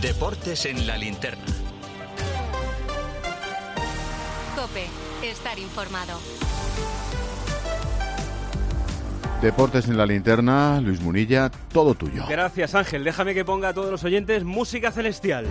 Deportes 0.00 0.66
en 0.66 0.86
la 0.86 0.98
linterna. 0.98 1.42
Cope, 4.54 4.86
estar 5.22 5.58
informado. 5.58 6.18
Deportes 9.40 9.88
en 9.88 9.96
la 9.96 10.04
linterna, 10.04 10.80
Luis 10.82 11.00
Munilla, 11.00 11.50
todo 11.72 11.94
tuyo. 11.94 12.24
Gracias 12.28 12.74
Ángel, 12.74 13.04
déjame 13.04 13.34
que 13.34 13.44
ponga 13.44 13.68
a 13.68 13.74
todos 13.74 13.90
los 13.90 14.04
oyentes 14.04 14.44
música 14.44 14.92
celestial. 14.92 15.46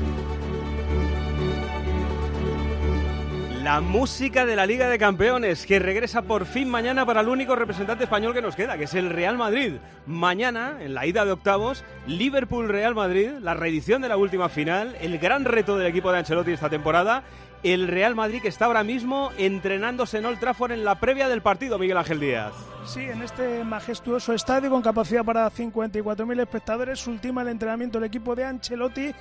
La 3.65 3.81
música 3.81 4.45
de 4.45 4.55
la 4.55 4.67
Liga 4.67 4.87
de 4.89 4.99
Campeones, 4.99 5.65
que 5.65 5.79
regresa 5.79 6.21
por 6.21 6.45
fin 6.45 6.69
mañana 6.69 7.03
para 7.03 7.21
el 7.21 7.29
único 7.29 7.55
representante 7.55 8.03
español 8.03 8.31
que 8.31 8.43
nos 8.43 8.55
queda, 8.55 8.77
que 8.77 8.83
es 8.83 8.93
el 8.93 9.09
Real 9.09 9.39
Madrid. 9.39 9.77
Mañana, 10.05 10.77
en 10.81 10.93
la 10.93 11.07
ida 11.07 11.25
de 11.25 11.31
octavos, 11.31 11.83
Liverpool-Real 12.05 12.93
Madrid, 12.93 13.31
la 13.41 13.55
reedición 13.55 14.03
de 14.03 14.09
la 14.09 14.17
última 14.17 14.49
final, 14.49 14.95
el 15.01 15.17
gran 15.17 15.45
reto 15.45 15.79
del 15.79 15.87
equipo 15.87 16.11
de 16.11 16.19
Ancelotti 16.19 16.51
esta 16.51 16.69
temporada. 16.69 17.23
El 17.63 17.87
Real 17.87 18.13
Madrid 18.13 18.39
que 18.39 18.49
está 18.49 18.65
ahora 18.65 18.83
mismo 18.83 19.31
entrenándose 19.39 20.19
en 20.19 20.27
Old 20.27 20.39
Trafford 20.39 20.73
en 20.73 20.85
la 20.85 20.99
previa 20.99 21.27
del 21.27 21.41
partido, 21.41 21.79
Miguel 21.79 21.97
Ángel 21.97 22.19
Díaz. 22.19 22.53
Sí, 22.85 22.99
en 22.99 23.23
este 23.23 23.63
majestuoso 23.63 24.33
estadio 24.33 24.69
con 24.69 24.83
capacidad 24.83 25.25
para 25.25 25.49
54.000 25.49 26.39
espectadores, 26.39 27.07
ultima 27.07 27.41
el 27.41 27.47
entrenamiento 27.47 27.99
del 27.99 28.05
equipo 28.05 28.35
de 28.35 28.45
Ancelotti 28.45 29.11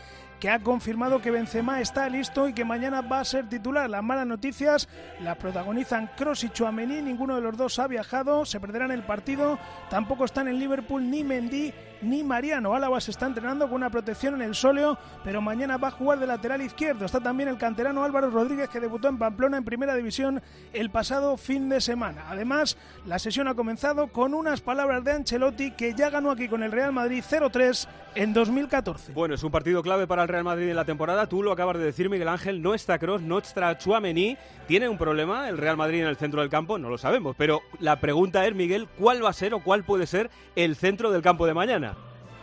que 0.40 0.50
ha 0.50 0.60
confirmado 0.60 1.20
que 1.20 1.30
Benzema 1.30 1.80
está 1.80 2.08
listo 2.08 2.48
y 2.48 2.52
que 2.52 2.64
mañana 2.64 3.00
va 3.00 3.20
a 3.20 3.24
ser 3.24 3.48
titular. 3.48 3.88
Las 3.88 4.02
malas 4.02 4.26
noticias 4.26 4.88
las 5.20 5.36
protagonizan 5.36 6.10
Kroos 6.16 6.44
y 6.44 6.50
Chouameni, 6.50 7.02
ninguno 7.02 7.36
de 7.36 7.40
los 7.40 7.56
dos 7.56 7.78
ha 7.78 7.86
viajado, 7.86 8.44
se 8.44 8.60
perderán 8.60 8.90
el 8.90 9.02
partido, 9.02 9.58
tampoco 9.90 10.24
están 10.24 10.48
en 10.48 10.58
Liverpool 10.58 11.08
ni 11.10 11.24
Mendy 11.24 11.72
ni 12.04 12.22
Mariano. 12.22 12.74
Álava 12.74 13.00
se 13.00 13.10
está 13.10 13.26
entrenando 13.26 13.66
con 13.66 13.76
una 13.76 13.90
protección 13.90 14.34
en 14.34 14.42
el 14.42 14.54
sóleo, 14.54 14.98
pero 15.24 15.40
mañana 15.40 15.76
va 15.76 15.88
a 15.88 15.92
jugar 15.92 16.18
de 16.18 16.26
lateral 16.26 16.62
izquierdo. 16.62 17.04
Está 17.04 17.20
también 17.20 17.48
el 17.48 17.58
canterano 17.58 18.04
Álvaro 18.04 18.30
Rodríguez 18.30 18.68
que 18.68 18.80
debutó 18.80 19.08
en 19.08 19.18
Pamplona 19.18 19.56
en 19.56 19.64
Primera 19.64 19.94
División 19.94 20.42
el 20.72 20.90
pasado 20.90 21.36
fin 21.36 21.68
de 21.68 21.80
semana. 21.80 22.24
Además, 22.28 22.76
la 23.06 23.18
sesión 23.18 23.48
ha 23.48 23.54
comenzado 23.54 24.08
con 24.08 24.34
unas 24.34 24.60
palabras 24.60 25.02
de 25.04 25.12
Ancelotti 25.12 25.72
que 25.72 25.94
ya 25.94 26.10
ganó 26.10 26.30
aquí 26.30 26.48
con 26.48 26.62
el 26.62 26.72
Real 26.72 26.92
Madrid 26.92 27.24
0-3 27.28 27.88
en 28.14 28.32
2014. 28.32 29.12
Bueno, 29.12 29.34
es 29.34 29.42
un 29.42 29.50
partido 29.50 29.82
clave 29.82 30.06
para 30.06 30.23
Real 30.28 30.44
Madrid 30.44 30.68
en 30.68 30.76
la 30.76 30.84
temporada. 30.84 31.28
Tú 31.28 31.42
lo 31.42 31.52
acabas 31.52 31.78
de 31.78 31.84
decir, 31.84 32.08
Miguel 32.10 32.28
Ángel. 32.28 32.62
No 32.62 32.74
está 32.74 32.98
Cross, 32.98 33.22
no 33.22 33.38
está 33.38 33.76
Chuamení. 33.78 34.36
¿Tiene 34.66 34.88
un 34.88 34.98
problema 34.98 35.48
el 35.48 35.58
Real 35.58 35.76
Madrid 35.76 36.00
en 36.00 36.08
el 36.08 36.16
centro 36.16 36.40
del 36.40 36.50
campo? 36.50 36.78
No 36.78 36.88
lo 36.88 36.98
sabemos. 36.98 37.34
Pero 37.36 37.62
la 37.80 38.00
pregunta 38.00 38.46
es, 38.46 38.54
Miguel, 38.54 38.88
¿cuál 38.98 39.24
va 39.24 39.30
a 39.30 39.34
ser 39.34 39.54
o 39.54 39.60
cuál 39.60 39.84
puede 39.84 40.06
ser 40.06 40.30
el 40.56 40.76
centro 40.76 41.10
del 41.10 41.22
campo 41.22 41.46
de 41.46 41.54
mañana? 41.54 41.94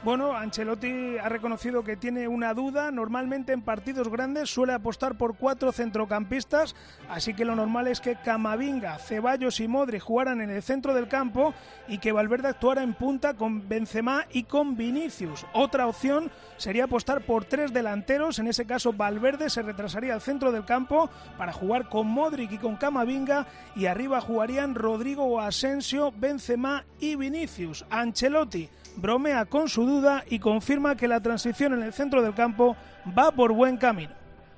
Bueno, 0.03 0.35
Ancelotti 0.35 1.19
ha 1.19 1.30
reconocido 1.30 1.83
que 1.83 1.95
tiene 1.95 2.27
una 2.27 2.55
duda. 2.55 2.89
Normalmente 2.89 3.53
en 3.53 3.61
partidos 3.61 4.09
grandes 4.09 4.49
suele 4.49 4.73
apostar 4.73 5.16
por 5.16 5.38
cuatro 5.38 5.71
centrocampistas, 5.71 6.75
así 7.07 7.35
que 7.35 7.45
lo 7.45 7.55
normal 7.55 7.88
es 7.88 8.02
que 8.02 8.16
Camavinga, 8.16 8.97
Ceballos 8.97 9.59
y 9.59 9.67
Modri 9.67 9.99
jugaran 9.99 10.41
en 10.41 10.49
el 10.49 10.63
centro 10.63 10.95
del 10.95 11.07
campo 11.07 11.53
y 11.88 11.99
que 11.99 12.11
Valverde 12.11 12.47
actuara 12.47 12.81
en 12.81 12.95
punta 12.95 13.35
con 13.35 13.69
Benzema 13.69 14.25
y 14.31 14.45
con 14.45 14.75
Vinicius. 14.75 15.45
Otra 15.53 15.85
opción 15.85 16.31
sería 16.57 16.85
apostar 16.85 17.22
por 17.22 17.45
tres 17.45 17.72
delanteros. 17.72 18.39
En 18.39 18.47
ese 18.47 18.66
caso, 18.66 18.94
Valverde 18.94 19.52
se 19.52 19.61
retrasaría 19.61 20.16
al 20.16 20.22
centro 20.22 20.52
del 20.52 20.66
campo 20.66 21.11
para 21.38 21.53
jugar 21.53 21.89
con 21.89 22.07
Modric 22.07 22.53
y 22.53 22.57
con 22.57 22.75
Camavinga 22.75 23.45
y 23.75 23.85
arriba 23.85 24.19
jugarían 24.19 24.73
Rodrigo 24.73 25.25
o 25.25 25.39
Asensio, 25.39 26.11
Benzema 26.11 26.85
y 26.99 27.16
Vinicius. 27.16 27.85
Ancelotti 27.91 28.67
bromea 28.97 29.45
con 29.45 29.69
su 29.69 29.85
duda 29.92 30.23
y 30.30 30.39
confirma 30.39 30.95
que 30.95 31.08
la 31.08 31.20
transición 31.20 31.73
en 31.73 31.84
el 31.84 31.94
centro 31.94 32.22
del 32.22 32.34
campo 32.34 32.75
va 33.17 33.31
por 33.31 33.52
buen 33.52 33.78
camino. 33.78 34.14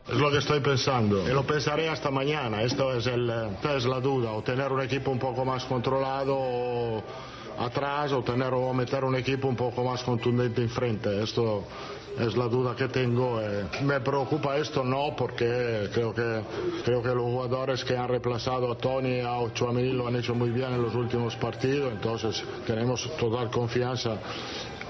Es 0.08 0.18
lo 0.18 0.30
que 0.30 0.38
estoy 0.40 0.60
pensando 0.60 1.28
y 1.28 1.34
lo 1.34 1.44
pensaré 1.44 1.90
hasta 1.90 2.12
mañana. 2.12 2.62
Esto 2.62 2.94
es, 2.94 3.08
el, 3.08 3.30
es 3.30 3.86
la 3.86 4.00
duda, 4.00 4.32
o 4.32 4.44
tener 4.44 4.72
un 4.72 4.82
equipo 4.82 5.12
un 5.12 5.20
poco 5.20 5.46
más 5.46 5.64
controlado 5.66 7.02
atrás 7.58 8.12
o, 8.12 8.24
tener, 8.24 8.54
o 8.54 8.74
meter 8.74 9.04
un 9.04 9.16
equipo 9.16 9.48
un 9.48 9.56
poco 9.56 9.84
más 9.84 10.04
contundente 10.04 10.62
enfrente. 10.62 11.24
Esto 11.24 11.64
es 12.20 12.36
la 12.36 12.48
duda 12.48 12.76
que 12.76 12.88
tengo. 12.88 13.42
Eh. 13.42 13.66
Me 13.84 14.00
preocupa 14.02 14.58
esto 14.58 14.84
no 14.84 15.16
porque 15.16 15.90
creo 15.94 16.14
que, 16.14 16.42
creo 16.84 17.02
que 17.02 17.10
los 17.10 17.24
jugadores 17.24 17.84
que 17.84 17.98
han 17.98 18.08
reemplazado 18.08 18.72
a 18.72 18.78
Tony 18.78 19.18
y 19.18 19.22
a 19.22 19.38
Ochoamini 19.38 19.94
lo 19.94 20.08
han 20.08 20.16
hecho 20.16 20.36
muy 20.36 20.50
bien 20.50 20.74
en 20.74 20.82
los 20.82 20.94
últimos 20.96 21.36
partidos, 21.36 21.92
entonces 21.92 22.44
tenemos 22.68 23.10
total 23.18 23.50
confianza 23.50 24.18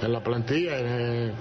en 0.03 0.13
la 0.13 0.23
plantilla. 0.23 0.79
En, 0.79 1.33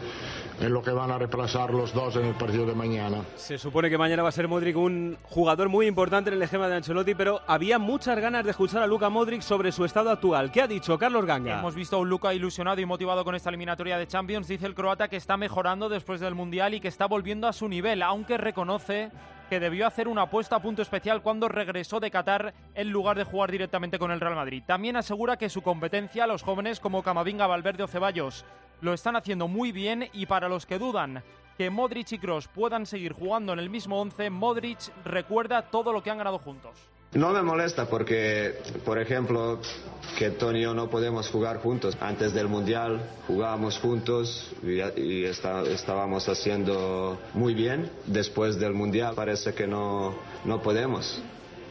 en 0.60 0.72
lo 0.72 0.82
que 0.82 0.90
van 0.90 1.10
a 1.10 1.18
reemplazar 1.18 1.72
los 1.72 1.92
dos 1.92 2.14
en 2.16 2.26
el 2.26 2.34
partido 2.34 2.64
de 2.66 2.74
mañana. 2.74 3.22
Se 3.34 3.58
supone 3.58 3.90
que 3.90 3.98
mañana 3.98 4.22
va 4.22 4.28
a 4.28 4.32
ser 4.32 4.46
Modric 4.48 4.76
un 4.76 5.18
jugador 5.24 5.68
muy 5.68 5.86
importante 5.86 6.30
en 6.30 6.36
el 6.36 6.42
esquema 6.42 6.68
de 6.68 6.76
Ancelotti, 6.76 7.14
pero 7.14 7.40
había 7.46 7.78
muchas 7.78 8.18
ganas 8.18 8.44
de 8.44 8.50
escuchar 8.50 8.82
a 8.82 8.86
Luca 8.86 9.08
Modric 9.08 9.42
sobre 9.42 9.72
su 9.72 9.84
estado 9.84 10.10
actual. 10.10 10.52
¿Qué 10.52 10.62
ha 10.62 10.68
dicho 10.68 10.98
Carlos 10.98 11.24
Ganga? 11.24 11.58
Hemos 11.58 11.74
visto 11.74 11.96
a 11.96 11.98
un 11.98 12.08
Luca 12.08 12.32
ilusionado 12.32 12.80
y 12.80 12.86
motivado 12.86 13.24
con 13.24 13.34
esta 13.34 13.48
eliminatoria 13.48 13.98
de 13.98 14.06
Champions. 14.06 14.46
Dice 14.46 14.66
el 14.66 14.74
croata 14.74 15.08
que 15.08 15.16
está 15.16 15.36
mejorando 15.36 15.88
después 15.88 16.20
del 16.20 16.34
Mundial 16.34 16.74
y 16.74 16.80
que 16.80 16.88
está 16.88 17.06
volviendo 17.06 17.48
a 17.48 17.52
su 17.52 17.68
nivel, 17.68 18.02
aunque 18.02 18.36
reconoce 18.36 19.10
que 19.52 19.60
debió 19.60 19.86
hacer 19.86 20.08
una 20.08 20.22
apuesta 20.22 20.56
a 20.56 20.62
punto 20.62 20.80
especial 20.80 21.20
cuando 21.20 21.46
regresó 21.46 22.00
de 22.00 22.10
Qatar 22.10 22.54
en 22.74 22.88
lugar 22.88 23.18
de 23.18 23.24
jugar 23.24 23.50
directamente 23.50 23.98
con 23.98 24.10
el 24.10 24.18
Real 24.18 24.34
Madrid. 24.34 24.62
También 24.66 24.96
asegura 24.96 25.36
que 25.36 25.50
su 25.50 25.60
competencia, 25.60 26.26
los 26.26 26.42
jóvenes 26.42 26.80
como 26.80 27.02
Camavinga, 27.02 27.46
Valverde 27.46 27.82
o 27.82 27.86
Ceballos, 27.86 28.46
lo 28.80 28.94
están 28.94 29.14
haciendo 29.14 29.48
muy 29.48 29.70
bien 29.70 30.08
y 30.14 30.24
para 30.24 30.48
los 30.48 30.64
que 30.64 30.78
dudan 30.78 31.22
que 31.58 31.68
Modric 31.68 32.12
y 32.12 32.18
Kroos 32.18 32.48
puedan 32.48 32.86
seguir 32.86 33.12
jugando 33.12 33.52
en 33.52 33.58
el 33.58 33.68
mismo 33.68 34.00
once, 34.00 34.30
Modric 34.30 34.90
recuerda 35.04 35.60
todo 35.60 35.92
lo 35.92 36.02
que 36.02 36.10
han 36.10 36.16
ganado 36.16 36.38
juntos. 36.38 36.88
No 37.14 37.30
me 37.30 37.42
molesta 37.42 37.86
porque, 37.90 38.54
por 38.86 38.98
ejemplo, 38.98 39.60
que 40.18 40.30
Tony 40.30 40.60
y 40.60 40.62
yo 40.62 40.72
no 40.72 40.88
podemos 40.88 41.28
jugar 41.28 41.58
juntos. 41.58 41.94
Antes 42.00 42.32
del 42.32 42.48
Mundial 42.48 43.02
jugábamos 43.26 43.78
juntos 43.78 44.50
y, 44.62 45.24
estábamos 45.24 46.26
haciendo 46.28 47.18
muy 47.34 47.52
bien. 47.52 47.90
Después 48.06 48.58
del 48.58 48.72
Mundial 48.72 49.14
parece 49.14 49.52
que 49.52 49.66
no, 49.66 50.14
no 50.46 50.62
podemos. 50.62 51.20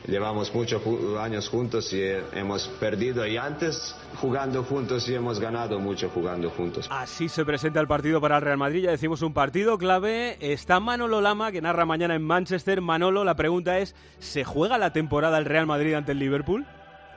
Llevamos 0.07 0.53
muchos 0.53 0.81
años 1.19 1.47
juntos 1.49 1.93
y 1.93 2.03
hemos 2.33 2.67
perdido 2.67 3.25
y 3.25 3.37
antes 3.37 3.95
jugando 4.19 4.63
juntos 4.63 5.07
y 5.07 5.15
hemos 5.15 5.39
ganado 5.39 5.79
mucho 5.79 6.09
jugando 6.09 6.49
juntos. 6.49 6.87
Así 6.89 7.29
se 7.29 7.45
presenta 7.45 7.79
el 7.79 7.87
partido 7.87 8.19
para 8.19 8.37
el 8.37 8.41
Real 8.41 8.57
Madrid, 8.57 8.83
ya 8.83 8.91
decimos 8.91 9.21
un 9.21 9.33
partido 9.33 9.77
clave. 9.77 10.37
Está 10.39 10.79
Manolo 10.79 11.21
Lama 11.21 11.51
que 11.51 11.61
narra 11.61 11.85
mañana 11.85 12.15
en 12.15 12.23
Manchester. 12.23 12.81
Manolo, 12.81 13.23
la 13.23 13.35
pregunta 13.35 13.79
es, 13.79 13.95
¿se 14.19 14.43
juega 14.43 14.77
la 14.77 14.91
temporada 14.91 15.37
el 15.37 15.45
Real 15.45 15.67
Madrid 15.67 15.93
ante 15.93 16.13
el 16.13 16.19
Liverpool? 16.19 16.65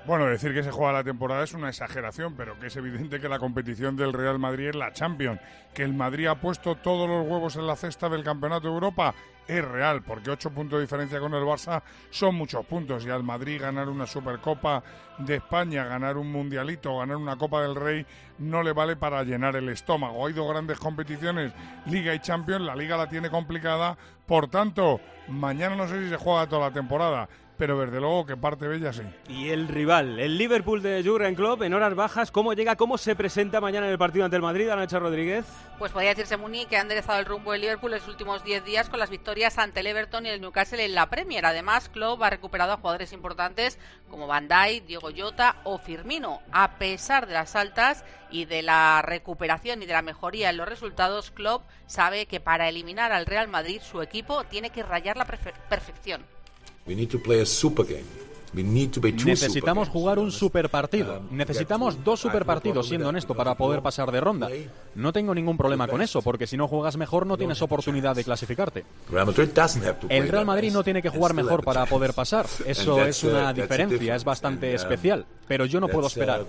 Bueno, 0.06 0.26
decir 0.26 0.52
que 0.52 0.62
se 0.62 0.70
juega 0.70 0.92
la 0.92 1.02
temporada 1.02 1.44
es 1.44 1.54
una 1.54 1.70
exageración, 1.70 2.34
pero 2.36 2.60
que 2.60 2.66
es 2.66 2.76
evidente 2.76 3.20
que 3.20 3.28
la 3.28 3.38
competición 3.38 3.96
del 3.96 4.12
Real 4.12 4.38
Madrid 4.38 4.68
es 4.68 4.74
la 4.74 4.92
Champions. 4.92 5.40
Que 5.72 5.82
el 5.82 5.94
Madrid 5.94 6.26
ha 6.26 6.34
puesto 6.34 6.76
todos 6.76 7.08
los 7.08 7.26
huevos 7.26 7.56
en 7.56 7.66
la 7.66 7.74
cesta 7.74 8.10
del 8.10 8.22
Campeonato 8.22 8.68
de 8.68 8.74
Europa 8.74 9.14
es 9.48 9.64
real, 9.64 10.02
porque 10.02 10.30
ocho 10.30 10.50
puntos 10.50 10.78
de 10.78 10.82
diferencia 10.82 11.20
con 11.20 11.32
el 11.32 11.42
Barça 11.42 11.82
son 12.10 12.34
muchos 12.34 12.66
puntos. 12.66 13.06
Y 13.06 13.10
al 13.10 13.22
Madrid 13.22 13.60
ganar 13.60 13.88
una 13.88 14.06
Supercopa 14.06 14.82
de 15.18 15.36
España, 15.36 15.84
ganar 15.84 16.18
un 16.18 16.30
Mundialito, 16.30 16.98
ganar 16.98 17.16
una 17.16 17.36
Copa 17.36 17.62
del 17.62 17.74
Rey, 17.74 18.06
no 18.38 18.62
le 18.62 18.72
vale 18.72 18.96
para 18.96 19.22
llenar 19.22 19.56
el 19.56 19.70
estómago. 19.70 20.26
Hay 20.26 20.34
dos 20.34 20.48
grandes 20.50 20.78
competiciones, 20.78 21.52
Liga 21.86 22.14
y 22.14 22.20
Champions. 22.20 22.62
La 22.62 22.76
Liga 22.76 22.98
la 22.98 23.08
tiene 23.08 23.30
complicada. 23.30 23.96
Por 24.26 24.48
tanto, 24.48 25.00
mañana 25.28 25.76
no 25.76 25.88
sé 25.88 26.02
si 26.02 26.10
se 26.10 26.16
juega 26.16 26.46
toda 26.46 26.68
la 26.68 26.74
temporada 26.74 27.28
pero 27.56 27.78
desde 27.78 28.00
luego 28.00 28.26
que 28.26 28.36
parte 28.36 28.66
bella 28.66 28.92
sí. 28.92 29.02
Y 29.28 29.50
el 29.50 29.68
rival, 29.68 30.18
el 30.18 30.38
Liverpool 30.38 30.82
de 30.82 31.02
Jurgen 31.04 31.34
Klopp, 31.34 31.62
en 31.62 31.74
horas 31.74 31.94
bajas, 31.94 32.30
¿cómo 32.30 32.52
llega, 32.52 32.76
cómo 32.76 32.98
se 32.98 33.14
presenta 33.14 33.60
mañana 33.60 33.86
en 33.86 33.92
el 33.92 33.98
partido 33.98 34.24
ante 34.24 34.36
el 34.36 34.42
Madrid, 34.42 34.68
Anacha 34.68 34.98
Rodríguez? 34.98 35.44
Pues 35.78 35.92
podría 35.92 36.10
decirse, 36.10 36.36
Muni, 36.36 36.66
que 36.66 36.76
ha 36.76 36.80
enderezado 36.80 37.18
el 37.18 37.26
rumbo 37.26 37.52
del 37.52 37.62
Liverpool 37.62 37.92
en 37.92 37.98
los 37.98 38.08
últimos 38.08 38.44
10 38.44 38.64
días 38.64 38.88
con 38.88 38.98
las 38.98 39.10
victorias 39.10 39.58
ante 39.58 39.80
el 39.80 39.86
Everton 39.86 40.26
y 40.26 40.30
el 40.30 40.40
Newcastle 40.40 40.84
en 40.84 40.94
la 40.94 41.10
Premier. 41.10 41.46
Además, 41.46 41.88
Klopp 41.88 42.22
ha 42.22 42.30
recuperado 42.30 42.72
a 42.72 42.76
jugadores 42.76 43.12
importantes 43.12 43.78
como 44.08 44.26
Van 44.26 44.48
Dijk, 44.48 44.86
Diego 44.86 45.10
Llota 45.10 45.56
o 45.64 45.78
Firmino. 45.78 46.40
A 46.52 46.78
pesar 46.78 47.26
de 47.26 47.34
las 47.34 47.56
altas 47.56 48.04
y 48.30 48.44
de 48.46 48.62
la 48.62 49.02
recuperación 49.02 49.82
y 49.82 49.86
de 49.86 49.92
la 49.92 50.02
mejoría 50.02 50.50
en 50.50 50.56
los 50.56 50.68
resultados, 50.68 51.30
Klopp 51.30 51.62
sabe 51.86 52.26
que 52.26 52.40
para 52.40 52.68
eliminar 52.68 53.12
al 53.12 53.26
Real 53.26 53.48
Madrid 53.48 53.80
su 53.80 54.02
equipo 54.02 54.44
tiene 54.44 54.70
que 54.70 54.82
rayar 54.82 55.16
la 55.16 55.24
perfección. 55.24 56.24
We 56.86 56.94
need 56.94 57.08
to 57.10 57.18
play 57.18 57.40
a 57.40 57.46
super 57.46 57.86
game. 57.86 58.24
Necesitamos 58.54 59.88
jugar 59.88 60.18
un 60.18 60.30
super 60.30 60.68
partido. 60.68 61.22
Necesitamos 61.30 62.04
dos 62.04 62.20
super 62.20 62.44
partidos, 62.44 62.88
siendo 62.88 63.08
honesto, 63.08 63.34
para 63.34 63.54
poder 63.56 63.82
pasar 63.82 64.12
de 64.12 64.20
ronda. 64.20 64.48
No 64.94 65.12
tengo 65.12 65.34
ningún 65.34 65.56
problema 65.56 65.88
con 65.88 66.00
eso, 66.02 66.22
porque 66.22 66.46
si 66.46 66.56
no 66.56 66.68
juegas 66.68 66.96
mejor 66.96 67.26
no 67.26 67.36
tienes 67.36 67.60
oportunidad 67.62 68.14
de 68.14 68.24
clasificarte. 68.24 68.84
El 70.08 70.28
Real 70.28 70.46
Madrid 70.46 70.72
no 70.72 70.84
tiene 70.84 71.02
que 71.02 71.08
jugar 71.08 71.34
mejor 71.34 71.64
para 71.64 71.86
poder 71.86 72.12
pasar. 72.14 72.46
Eso 72.64 73.02
es 73.04 73.24
una 73.24 73.52
diferencia, 73.52 74.14
es 74.14 74.24
bastante 74.24 74.74
especial. 74.74 75.26
Pero 75.48 75.66
yo 75.66 75.80
no 75.80 75.88
puedo 75.88 76.06
esperar. 76.06 76.46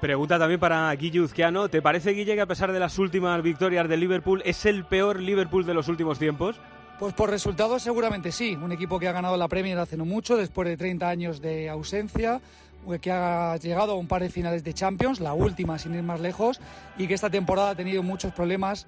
Pregunta 0.00 0.38
también 0.38 0.58
para 0.58 0.94
Guille 0.94 1.20
Uzquiano. 1.20 1.68
¿Te 1.68 1.82
parece, 1.82 2.12
Guille, 2.12 2.34
que 2.34 2.40
a 2.40 2.46
pesar 2.46 2.72
de 2.72 2.80
las 2.80 2.98
últimas 2.98 3.42
victorias 3.42 3.88
de 3.88 3.96
Liverpool, 3.96 4.42
es 4.44 4.64
el 4.64 4.84
peor 4.84 5.20
Liverpool 5.20 5.66
de 5.66 5.74
los 5.74 5.88
últimos 5.88 6.18
tiempos? 6.18 6.56
Pues 6.98 7.12
por 7.12 7.28
resultados 7.28 7.82
seguramente 7.82 8.30
sí. 8.30 8.56
Un 8.56 8.72
equipo 8.72 8.98
que 8.98 9.08
ha 9.08 9.12
ganado 9.12 9.36
la 9.36 9.48
Premier 9.48 9.78
hace 9.78 9.96
no 9.96 10.04
mucho, 10.04 10.36
después 10.36 10.68
de 10.68 10.76
30 10.76 11.08
años 11.08 11.40
de 11.40 11.68
ausencia, 11.68 12.40
que 13.00 13.10
ha 13.10 13.56
llegado 13.56 13.92
a 13.92 13.96
un 13.96 14.06
par 14.06 14.22
de 14.22 14.30
finales 14.30 14.62
de 14.62 14.74
Champions, 14.74 15.20
la 15.20 15.32
última 15.32 15.78
sin 15.78 15.94
ir 15.94 16.02
más 16.02 16.20
lejos, 16.20 16.60
y 16.96 17.06
que 17.06 17.14
esta 17.14 17.30
temporada 17.30 17.70
ha 17.70 17.74
tenido 17.74 18.02
muchos 18.02 18.32
problemas 18.32 18.86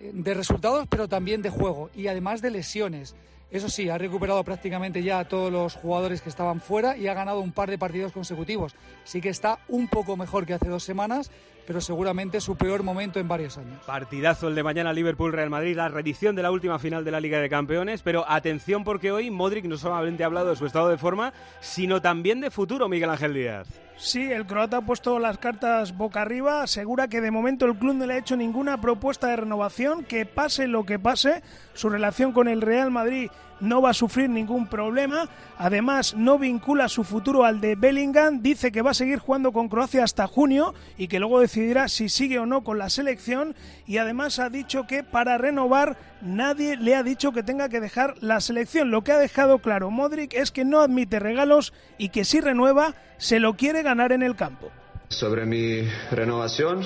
eh, 0.00 0.12
de 0.14 0.34
resultados, 0.34 0.86
pero 0.88 1.08
también 1.08 1.42
de 1.42 1.50
juego, 1.50 1.90
y 1.96 2.06
además 2.06 2.42
de 2.42 2.50
lesiones. 2.50 3.16
Eso 3.50 3.70
sí, 3.70 3.88
ha 3.88 3.96
recuperado 3.96 4.44
prácticamente 4.44 5.02
ya 5.02 5.20
a 5.20 5.26
todos 5.26 5.50
los 5.50 5.74
jugadores 5.74 6.20
que 6.20 6.28
estaban 6.28 6.60
fuera 6.60 6.96
y 6.96 7.08
ha 7.08 7.14
ganado 7.14 7.40
un 7.40 7.52
par 7.52 7.70
de 7.70 7.78
partidos 7.78 8.12
consecutivos. 8.12 8.74
Sí 9.04 9.22
que 9.22 9.30
está 9.30 9.58
un 9.68 9.88
poco 9.88 10.18
mejor 10.18 10.44
que 10.44 10.52
hace 10.52 10.68
dos 10.68 10.84
semanas, 10.84 11.30
pero 11.68 11.82
seguramente 11.82 12.40
su 12.40 12.56
peor 12.56 12.82
momento 12.82 13.20
en 13.20 13.28
varios 13.28 13.58
años. 13.58 13.78
Partidazo 13.84 14.48
el 14.48 14.54
de 14.54 14.62
mañana 14.62 14.94
Liverpool-Real 14.94 15.50
Madrid, 15.50 15.76
la 15.76 15.90
reedición 15.90 16.34
de 16.34 16.42
la 16.42 16.50
última 16.50 16.78
final 16.78 17.04
de 17.04 17.10
la 17.10 17.20
Liga 17.20 17.40
de 17.40 17.50
Campeones, 17.50 18.00
pero 18.00 18.24
atención 18.26 18.84
porque 18.84 19.12
hoy 19.12 19.30
Modric 19.30 19.66
no 19.66 19.76
solamente 19.76 20.22
ha 20.22 20.26
hablado 20.28 20.48
de 20.48 20.56
su 20.56 20.64
estado 20.64 20.88
de 20.88 20.96
forma, 20.96 21.34
sino 21.60 22.00
también 22.00 22.40
de 22.40 22.50
futuro, 22.50 22.88
Miguel 22.88 23.10
Ángel 23.10 23.34
Díaz. 23.34 23.68
Sí, 23.98 24.32
el 24.32 24.46
croata 24.46 24.78
ha 24.78 24.80
puesto 24.80 25.18
las 25.18 25.36
cartas 25.36 25.94
boca 25.94 26.22
arriba, 26.22 26.62
asegura 26.62 27.08
que 27.08 27.20
de 27.20 27.30
momento 27.30 27.66
el 27.66 27.76
club 27.76 27.96
no 27.96 28.06
le 28.06 28.14
ha 28.14 28.18
hecho 28.18 28.36
ninguna 28.36 28.80
propuesta 28.80 29.26
de 29.26 29.36
renovación, 29.36 30.04
que 30.04 30.24
pase 30.24 30.68
lo 30.68 30.86
que 30.86 30.98
pase, 30.98 31.42
su 31.74 31.90
relación 31.90 32.32
con 32.32 32.48
el 32.48 32.62
Real 32.62 32.90
Madrid 32.90 33.28
no 33.60 33.82
va 33.82 33.90
a 33.90 33.94
sufrir 33.94 34.30
ningún 34.30 34.66
problema. 34.66 35.28
Además, 35.56 36.14
no 36.14 36.38
vincula 36.38 36.88
su 36.88 37.04
futuro 37.04 37.44
al 37.44 37.60
de 37.60 37.74
Bellingham. 37.74 38.40
Dice 38.42 38.72
que 38.72 38.82
va 38.82 38.92
a 38.92 38.94
seguir 38.94 39.18
jugando 39.18 39.52
con 39.52 39.68
Croacia 39.68 40.04
hasta 40.04 40.26
junio 40.26 40.74
y 40.96 41.08
que 41.08 41.18
luego 41.18 41.40
decidirá 41.58 41.88
si 41.88 42.08
sigue 42.08 42.38
o 42.38 42.46
no 42.46 42.62
con 42.62 42.78
la 42.78 42.88
selección. 42.88 43.54
Y 43.86 43.98
además 43.98 44.38
ha 44.38 44.48
dicho 44.48 44.86
que 44.86 45.02
para 45.02 45.38
renovar 45.38 45.96
nadie 46.20 46.76
le 46.76 46.94
ha 46.94 47.02
dicho 47.02 47.32
que 47.32 47.42
tenga 47.42 47.68
que 47.68 47.80
dejar 47.80 48.14
la 48.20 48.40
selección. 48.40 48.90
Lo 48.90 49.02
que 49.02 49.12
ha 49.12 49.18
dejado 49.18 49.58
claro 49.58 49.90
Modric 49.90 50.34
es 50.34 50.52
que 50.52 50.64
no 50.64 50.80
admite 50.80 51.18
regalos 51.18 51.72
y 51.98 52.10
que 52.10 52.24
si 52.24 52.40
renueva 52.40 52.94
se 53.16 53.40
lo 53.40 53.54
quiere 53.54 53.82
ganar 53.82 54.12
en 54.12 54.22
el 54.22 54.36
campo. 54.36 54.70
Sobre 55.08 55.46
mi 55.46 55.82
renovación, 56.12 56.84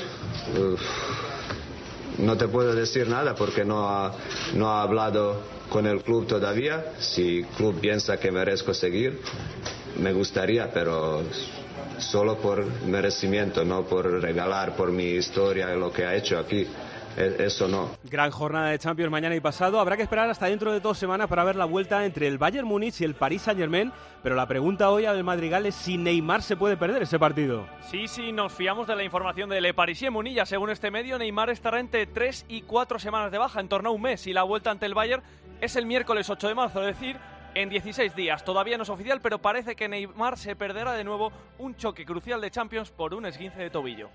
no 2.18 2.36
te 2.38 2.48
puedo 2.48 2.74
decir 2.74 3.08
nada 3.08 3.34
porque 3.34 3.64
no 3.64 3.88
ha, 3.90 4.14
no 4.54 4.70
ha 4.70 4.82
hablado 4.82 5.42
con 5.68 5.86
el 5.86 6.02
club 6.02 6.26
todavía. 6.26 6.94
Si 6.98 7.40
el 7.40 7.46
club 7.46 7.78
piensa 7.78 8.18
que 8.18 8.30
merezco 8.30 8.72
seguir, 8.72 9.20
me 9.98 10.12
gustaría, 10.14 10.72
pero 10.72 11.24
solo 12.02 12.36
por 12.38 12.64
merecimiento, 12.84 13.64
no 13.64 13.84
por 13.84 14.20
regalar 14.20 14.74
por 14.76 14.92
mi 14.92 15.04
historia 15.04 15.68
lo 15.74 15.92
que 15.92 16.04
ha 16.04 16.14
hecho 16.14 16.38
aquí. 16.38 16.66
E, 17.16 17.44
eso 17.44 17.68
no. 17.68 17.90
Gran 18.04 18.30
jornada 18.30 18.70
de 18.70 18.78
Champions 18.78 19.10
mañana 19.10 19.34
y 19.34 19.40
pasado. 19.40 19.78
Habrá 19.80 19.96
que 19.96 20.02
esperar 20.02 20.30
hasta 20.30 20.46
dentro 20.46 20.72
de 20.72 20.80
dos 20.80 20.98
semanas 20.98 21.28
para 21.28 21.44
ver 21.44 21.56
la 21.56 21.64
vuelta 21.64 22.04
entre 22.04 22.26
el 22.26 22.38
Bayern 22.38 22.66
Múnich 22.66 23.00
y 23.00 23.04
el 23.04 23.14
Paris 23.14 23.42
Saint 23.42 23.60
Germain. 23.60 23.92
Pero 24.22 24.34
la 24.34 24.46
pregunta 24.46 24.90
hoy 24.90 25.04
a 25.04 25.12
del 25.12 25.24
Madrigal 25.24 25.66
es 25.66 25.74
si 25.74 25.98
Neymar 25.98 26.42
se 26.42 26.56
puede 26.56 26.76
perder 26.76 27.02
ese 27.02 27.18
partido. 27.18 27.66
Sí, 27.90 28.08
sí, 28.08 28.32
nos 28.32 28.52
fiamos 28.52 28.86
de 28.86 28.96
la 28.96 29.04
información 29.04 29.50
de 29.50 29.60
Le 29.60 29.74
Parisien 29.74 30.12
Munilla. 30.12 30.46
Según 30.46 30.70
este 30.70 30.90
medio, 30.90 31.18
Neymar 31.18 31.50
estará 31.50 31.80
entre 31.80 32.06
tres 32.06 32.46
y 32.48 32.62
cuatro 32.62 32.98
semanas 32.98 33.30
de 33.30 33.38
baja, 33.38 33.60
en 33.60 33.68
torno 33.68 33.90
a 33.90 33.92
un 33.92 34.02
mes. 34.02 34.26
Y 34.26 34.32
la 34.32 34.42
vuelta 34.44 34.70
ante 34.70 34.86
el 34.86 34.94
Bayern 34.94 35.22
es 35.60 35.76
el 35.76 35.86
miércoles 35.86 36.28
8 36.28 36.48
de 36.48 36.54
marzo, 36.54 36.80
es 36.80 36.98
decir, 36.98 37.16
en 37.54 37.68
16 37.68 38.14
días. 38.14 38.44
Todavía 38.44 38.76
no 38.76 38.82
es 38.82 38.88
oficial, 38.88 39.20
pero 39.20 39.40
parece 39.40 39.76
que 39.76 39.88
Neymar 39.88 40.38
se 40.38 40.56
perderá 40.56 40.92
de 40.92 41.04
nuevo 41.04 41.32
un 41.58 41.76
choque 41.76 42.04
crucial 42.04 42.40
de 42.40 42.50
Champions 42.50 42.90
por 42.90 43.14
un 43.14 43.26
esguince 43.26 43.60
de 43.60 43.70
tobillo. 43.70 44.10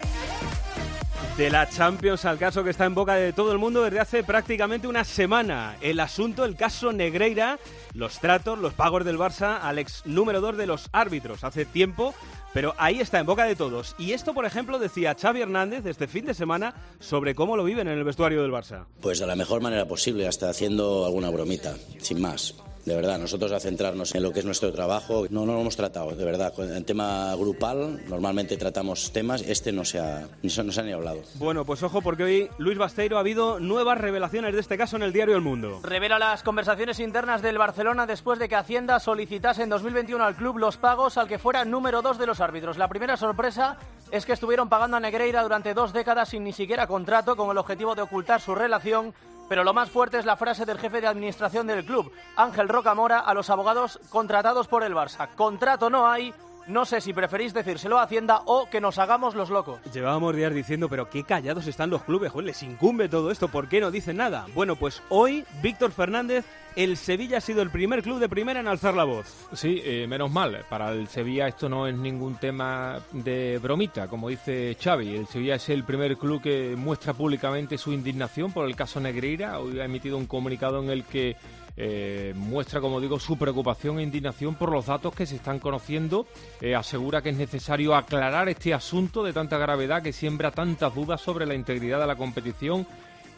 De 1.36 1.50
la 1.50 1.70
Champions 1.70 2.26
al 2.26 2.38
caso 2.38 2.64
que 2.64 2.72
está 2.72 2.86
en 2.86 2.96
boca 2.96 3.16
de 3.16 3.32
todo 3.34 3.52
el 3.52 3.58
mundo 3.60 3.84
desde 3.84 4.00
hace 4.00 4.24
prácticamente 4.24 4.88
una 4.88 5.04
semana. 5.04 5.76
El 5.82 6.00
asunto, 6.00 6.46
el 6.46 6.56
caso 6.56 6.92
Negreira, 6.92 7.60
los 7.94 8.20
tratos, 8.20 8.58
los 8.58 8.74
pagos 8.74 9.06
del 9.06 9.18
Barça 9.18 9.60
al 9.62 9.78
ex 9.78 10.06
número 10.06 10.42
2 10.42 10.58
de 10.58 10.68
los 10.68 10.90
árbitros. 10.92 11.44
Hace 11.44 11.66
tiempo 11.66 12.14
pero 12.54 12.74
ahí 12.80 13.00
está, 13.00 13.20
en 13.20 13.28
boca 13.28 13.46
de 13.46 13.56
todos. 13.56 13.94
Y 14.00 14.14
esto, 14.14 14.34
por 14.34 14.46
ejemplo, 14.46 14.80
decía 14.80 15.16
Xavi 15.20 15.42
Hernández 15.42 15.86
este 15.86 16.08
fin 16.08 16.26
de 16.26 16.34
semana 16.34 16.74
sobre 17.00 17.36
cómo 17.36 17.56
lo 17.56 17.64
viven 17.64 17.88
en 17.88 18.00
el 18.00 18.04
vestuario 18.04 18.42
del 18.42 18.52
Barça. 18.52 18.86
Pues 19.00 19.20
de 19.20 19.28
la 19.28 19.36
mejor 19.36 19.62
manera 19.62 19.86
posible, 19.86 20.28
hasta 20.28 20.50
haciendo 20.50 21.06
alguna 21.06 21.30
bromita, 21.30 21.76
sin 22.00 22.20
más 22.20 22.56
de 22.88 22.96
verdad, 22.96 23.20
nosotros 23.20 23.52
a 23.52 23.60
centrarnos 23.60 24.16
en 24.16 24.24
lo 24.24 24.32
que 24.32 24.40
es 24.40 24.46
nuestro 24.46 24.72
trabajo, 24.72 25.26
no, 25.30 25.46
no 25.46 25.56
lo 25.56 25.60
hemos 25.60 25.76
tratado, 25.76 26.12
de 26.12 26.24
verdad. 26.24 26.54
En 26.58 26.86
tema 26.86 27.36
grupal, 27.36 28.02
normalmente 28.08 28.56
tratamos 28.56 29.12
temas, 29.12 29.42
este 29.42 29.74
no 29.74 29.84
se 29.84 30.00
ha, 30.00 30.26
ni 30.42 30.50
se, 30.50 30.64
no 30.64 30.72
se 30.72 30.80
ha 30.80 30.84
ni 30.84 30.94
hablado. 30.94 31.20
Bueno, 31.36 31.66
pues 31.66 31.84
ojo, 31.84 32.02
porque 32.02 32.24
hoy 32.24 32.50
Luis 32.58 32.78
Basteiro 32.78 33.18
ha 33.18 33.20
habido 33.20 33.60
nuevas 33.60 33.98
revelaciones 33.98 34.54
de 34.54 34.62
este 34.62 34.78
caso 34.78 34.96
en 34.96 35.04
el 35.04 35.12
diario 35.12 35.36
El 35.36 35.42
Mundo. 35.42 35.82
Revela 35.84 36.18
las 36.18 36.44
conversaciones 36.44 37.02
internas 37.02 37.42
del 37.42 37.58
Barcelona 37.58 38.06
después 38.06 38.40
de 38.40 38.48
que 38.48 38.56
Hacienda 38.56 39.02
solicitase 39.02 39.64
en 39.64 39.70
2021 39.70 40.24
al 40.24 40.36
club 40.38 40.58
los 40.58 40.78
pagos 40.78 41.18
al 41.18 41.28
que 41.28 41.40
fuera 41.40 41.66
número 41.66 42.02
dos 42.02 42.18
de 42.18 42.26
los 42.26 42.40
árbitros. 42.40 42.78
La 42.78 42.88
primera 42.88 43.18
sorpresa 43.18 43.76
es 44.12 44.26
que 44.26 44.32
estuvieron 44.32 44.70
pagando 44.70 44.96
a 44.96 45.02
Negreira 45.02 45.44
durante 45.44 45.74
dos 45.74 45.92
décadas 45.92 46.30
sin 46.30 46.46
ni 46.46 46.54
siquiera 46.54 46.88
contrato, 46.88 47.36
con 47.36 47.52
el 47.52 47.58
objetivo 47.58 47.96
de 47.96 48.04
ocultar 48.04 48.40
su 48.40 48.56
relación 48.56 49.14
pero 49.48 49.64
lo 49.64 49.74
más 49.74 49.90
fuerte 49.90 50.20
es 50.20 50.26
la 50.26 50.38
frase 50.38 50.66
del 50.66 50.80
jefe 50.80 51.02
de 51.02 51.08
administración 51.08 51.68
del 51.68 51.86
club, 51.86 52.12
Ángel 52.36 52.70
Rocamora, 52.70 53.20
a 53.20 53.34
los 53.34 53.50
abogados 53.50 54.00
contratados 54.10 54.68
por 54.68 54.84
el 54.84 54.94
Barça. 54.94 55.30
Contrato 55.36 55.90
no 55.90 56.08
hay, 56.08 56.34
no 56.68 56.86
sé 56.86 57.02
si 57.02 57.14
preferís 57.14 57.54
decírselo 57.54 57.98
a 57.98 58.04
Hacienda 58.04 58.42
o 58.46 58.70
que 58.70 58.82
nos 58.82 58.98
hagamos 59.00 59.36
los 59.36 59.50
locos. 59.50 59.80
Llevábamos 59.92 60.36
días 60.36 60.54
diciendo, 60.54 60.90
pero 60.90 61.10
qué 61.10 61.24
callados 61.24 61.68
están 61.68 61.90
los 61.90 62.04
clubes, 62.04 62.32
joder, 62.32 62.48
les 62.48 62.64
incumbe 62.64 63.10
todo 63.10 63.32
esto, 63.32 63.48
¿por 63.48 63.68
qué 63.68 63.80
no 63.80 63.92
dicen 63.92 64.18
nada? 64.18 64.46
Bueno, 64.54 64.76
pues 64.76 65.02
hoy 65.10 65.46
Víctor 65.62 65.92
Fernández, 65.92 66.46
el 66.76 66.98
Sevilla 66.98 67.40
ha 67.40 67.42
sido 67.42 67.62
el 67.62 67.72
primer 67.72 68.04
club 68.04 68.20
de 68.20 68.30
primera 68.30 68.60
en 68.60 68.68
alzar 68.68 68.94
la 68.94 69.04
voz. 69.04 69.48
Sí, 69.54 69.82
eh, 69.84 70.06
menos 70.08 70.32
mal, 70.32 70.66
para 70.70 70.92
el 70.92 71.08
Sevilla 71.08 71.48
esto 71.48 71.70
no 71.70 71.88
es 71.88 71.96
ningún 71.96 72.36
tema 72.36 73.00
de 73.12 73.60
bromita, 73.60 74.08
como 74.08 74.30
dice 74.30 74.78
Xavi. 74.80 75.16
El 75.16 75.28
Sevilla 75.28 75.56
es 75.56 75.70
el 75.70 75.84
primer 75.84 76.18
club 76.18 76.42
que 76.42 76.76
muestra 76.78 77.14
públicamente 77.14 77.78
su 77.78 77.92
indignación 77.94 78.52
por 78.52 78.68
el 78.68 78.76
caso 78.76 79.00
Negreira. 79.00 79.60
Hoy 79.60 79.80
ha 79.80 79.86
emitido 79.86 80.18
un 80.18 80.28
comunicado 80.28 80.84
en 80.84 80.90
el 80.90 81.04
que 81.04 81.36
eh, 81.80 82.34
muestra, 82.36 82.82
como 82.82 83.00
digo, 83.00 83.20
su 83.20 83.38
preocupación 83.38 84.00
e 84.00 84.04
indignación 84.04 84.56
por 84.56 84.72
los 84.72 84.88
datos 84.88 85.14
que 85.14 85.28
se 85.28 85.36
están 85.36 85.60
conociendo. 85.60 86.26
Eh, 86.60 86.74
asegura 86.74 87.22
que 87.22 87.30
es 87.30 87.38
necesario 87.38 87.96
aclarar 87.96 88.50
este 88.50 88.74
asunto 88.74 89.24
de 89.24 89.32
tanta 89.32 89.60
gravedad 89.60 90.02
que 90.02 90.12
siembra 90.12 90.50
tantas 90.50 90.94
dudas 90.96 91.22
sobre 91.22 91.46
la 91.46 91.54
integridad 91.54 92.00
de 92.00 92.08
la 92.08 92.16
competición. 92.16 92.88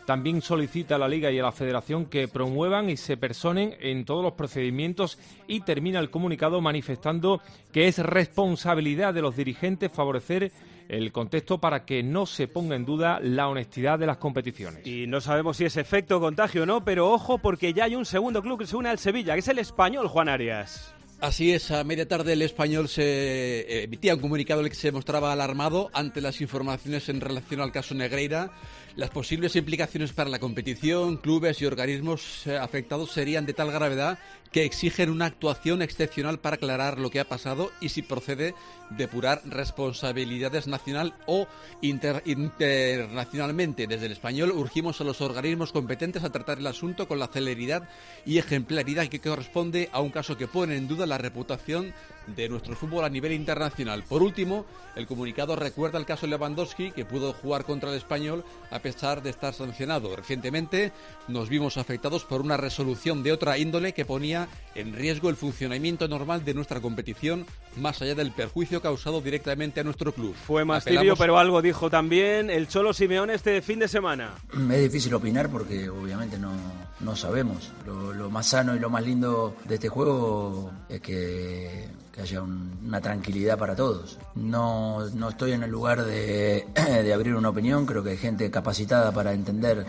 También 0.06 0.42
solicita 0.42 0.96
a 0.96 0.98
la 0.98 1.08
Liga 1.08 1.30
y 1.30 1.38
a 1.38 1.44
la 1.44 1.52
Federación 1.52 2.06
que 2.06 2.28
promuevan 2.28 2.90
y 2.90 2.98
se 2.98 3.18
personen 3.18 3.76
en 3.80 4.06
todos 4.06 4.24
los 4.24 4.34
procedimientos 4.34 5.20
y 5.48 5.60
termina 5.60 6.00
el 6.00 6.10
comunicado 6.10 6.62
manifestando 6.62 7.42
que 7.72 7.88
es 7.88 8.00
responsabilidad 8.00 9.14
de 9.14 9.22
los 9.22 9.36
dirigentes 9.36 9.92
favorecer 9.92 10.52
el 10.90 11.12
contexto 11.12 11.60
para 11.60 11.86
que 11.86 12.04
no 12.04 12.26
se 12.26 12.48
ponga 12.48 12.76
en 12.76 12.84
duda 12.84 13.20
la 13.22 13.48
honestidad 13.48 14.00
de 14.00 14.08
las 14.08 14.18
competiciones. 14.18 14.86
Y 14.86 15.08
no 15.08 15.22
sabemos 15.22 15.58
si 15.58 15.66
es 15.66 15.78
efecto 15.78 16.20
contagio 16.20 16.64
o 16.64 16.66
no, 16.66 16.84
pero 16.84 17.12
ojo 17.12 17.38
porque 17.38 17.74
ya 17.74 17.86
hay 17.86 17.96
un 17.96 18.06
segundo 18.06 18.42
club 18.42 18.60
que 18.60 18.66
se 18.66 18.76
une 18.76 18.90
al 18.90 19.00
Sevilla, 19.00 19.34
que 19.34 19.40
es 19.40 19.48
el 19.48 19.60
español 19.60 20.08
Juan 20.08 20.28
Arias. 20.28 20.94
Así 21.22 21.52
es, 21.52 21.70
a 21.72 21.84
media 21.84 22.08
tarde 22.08 22.32
el 22.32 22.42
español 22.42 22.88
se 22.88 23.04
eh, 23.04 23.84
emitía 23.84 24.16
un 24.16 24.22
comunicado 24.22 24.62
en 24.62 24.68
el 24.68 24.70
que 24.70 24.78
se 24.78 24.94
mostraba 24.94 25.34
alarmado 25.34 25.90
ante 25.94 26.22
las 26.22 26.40
informaciones 26.40 27.10
en 27.10 27.20
relación 27.20 27.60
al 27.60 27.74
caso 27.74 27.94
Negreira. 27.94 28.52
Las 28.96 29.10
posibles 29.10 29.56
implicaciones 29.58 30.14
para 30.14 30.30
la 30.30 30.40
competición, 30.40 31.18
clubes 31.18 31.62
y 31.62 31.66
organismos 31.66 32.48
eh, 32.48 32.58
afectados 32.58 33.12
serían 33.12 33.46
de 33.46 33.54
tal 33.54 33.70
gravedad 33.70 34.18
que 34.52 34.66
exigen 34.66 35.10
una 35.10 35.26
actuación 35.26 35.82
excepcional 35.82 36.40
para 36.40 36.56
aclarar 36.56 37.00
lo 37.00 37.10
que 37.10 37.20
ha 37.20 37.26
pasado 37.26 37.72
y 37.82 37.90
si 37.90 38.02
procede 38.02 38.56
depurar 38.90 39.42
responsabilidades 39.46 40.68
nacional 40.68 41.14
o 41.28 41.48
internacionalmente. 41.82 43.88
Desde 43.88 44.08
el 44.08 44.12
español 44.12 44.52
urgimos 44.52 45.00
a 45.00 45.04
los 45.04 45.22
organismos 45.22 45.72
competentes 45.72 46.24
a 46.24 46.32
tratar 46.32 46.58
el 46.58 46.68
asunto 46.68 47.08
con 47.08 47.20
la 47.20 47.28
celeridad 47.28 47.88
y 48.26 48.40
ejemplaridad 48.40 49.08
que 49.08 49.20
corresponde 49.20 49.90
a 49.92 50.02
un 50.02 50.10
caso 50.10 50.38
que 50.38 50.48
pone 50.48 50.76
en 50.76 50.88
duda 50.88 51.06
la 51.06 51.20
reputación 51.20 51.94
de 52.36 52.50
nuestro 52.50 52.76
fútbol 52.76 53.06
a 53.06 53.10
nivel 53.10 53.34
internacional. 53.34 54.04
Por 54.04 54.24
último, 54.24 54.66
el 54.96 55.08
comunicado 55.08 55.56
recuerda 55.56 55.98
el 55.98 56.06
caso 56.06 56.28
Lewandowski, 56.28 56.92
que 56.92 57.06
pudo 57.06 57.34
jugar 57.34 57.66
contra 57.66 57.90
el 57.90 57.98
español 57.98 58.44
a 58.72 58.80
pesar 58.80 59.24
de 59.24 59.30
estar 59.30 59.54
sancionado. 59.54 60.16
Recientemente 60.16 60.92
nos 61.28 61.50
vimos 61.50 61.78
afectados 61.78 62.26
por 62.26 62.42
una 62.42 62.58
resolución 62.58 63.24
de 63.24 63.32
otra 63.32 63.58
índole 63.58 63.94
que 63.94 64.06
ponía 64.06 64.39
en 64.76 64.94
riesgo 64.94 65.30
el 65.30 65.36
funcionamiento 65.36 66.08
normal 66.08 66.46
de 66.46 66.54
nuestra 66.54 66.80
competición, 66.80 67.46
más 67.76 68.02
allá 68.02 68.16
del 68.16 68.32
perjuicio 68.32 68.82
causado 68.82 69.22
directamente 69.22 69.80
a 69.80 69.84
nuestro 69.84 70.14
club. 70.14 70.36
Fue 70.36 70.66
más 70.66 70.86
tibio, 70.86 71.16
pero 71.16 71.38
algo 71.38 71.62
dijo 71.62 71.90
también 71.90 72.50
el 72.50 72.68
Cholo 72.68 72.94
Simeone 72.94 73.34
este 73.34 73.62
fin 73.62 73.80
de 73.80 73.88
semana. 73.88 74.36
Es 74.80 74.84
difícil 74.84 75.14
opinar 75.14 75.50
porque 75.50 75.90
obviamente 75.90 76.38
no, 76.38 76.54
no 77.00 77.16
sabemos. 77.16 77.72
Lo, 77.86 78.30
más 78.30 78.48
sano 78.48 78.76
y 78.76 78.80
lo 78.80 78.90
más 78.90 79.04
lindo 79.04 79.56
de 79.66 79.76
este 79.76 79.90
juego 79.90 80.72
es 80.88 81.02
que, 81.02 81.88
haya 82.22 82.42
una 82.42 83.00
tranquilidad 83.00 83.58
para 83.58 83.78
todos. 83.78 84.20
No, 84.36 85.10
no 85.12 85.30
estoy 85.30 85.54
en 85.54 85.64
el 85.64 85.72
lugar 85.72 86.04
de, 86.04 86.68
de 86.76 87.14
abrir 87.14 87.34
una 87.36 87.50
opinión, 87.50 87.86
creo 87.86 88.04
que 88.04 88.12
hay 88.12 88.18
gente 88.18 88.52
capacitada 88.52 89.14
para 89.14 89.32
entender 89.32 89.86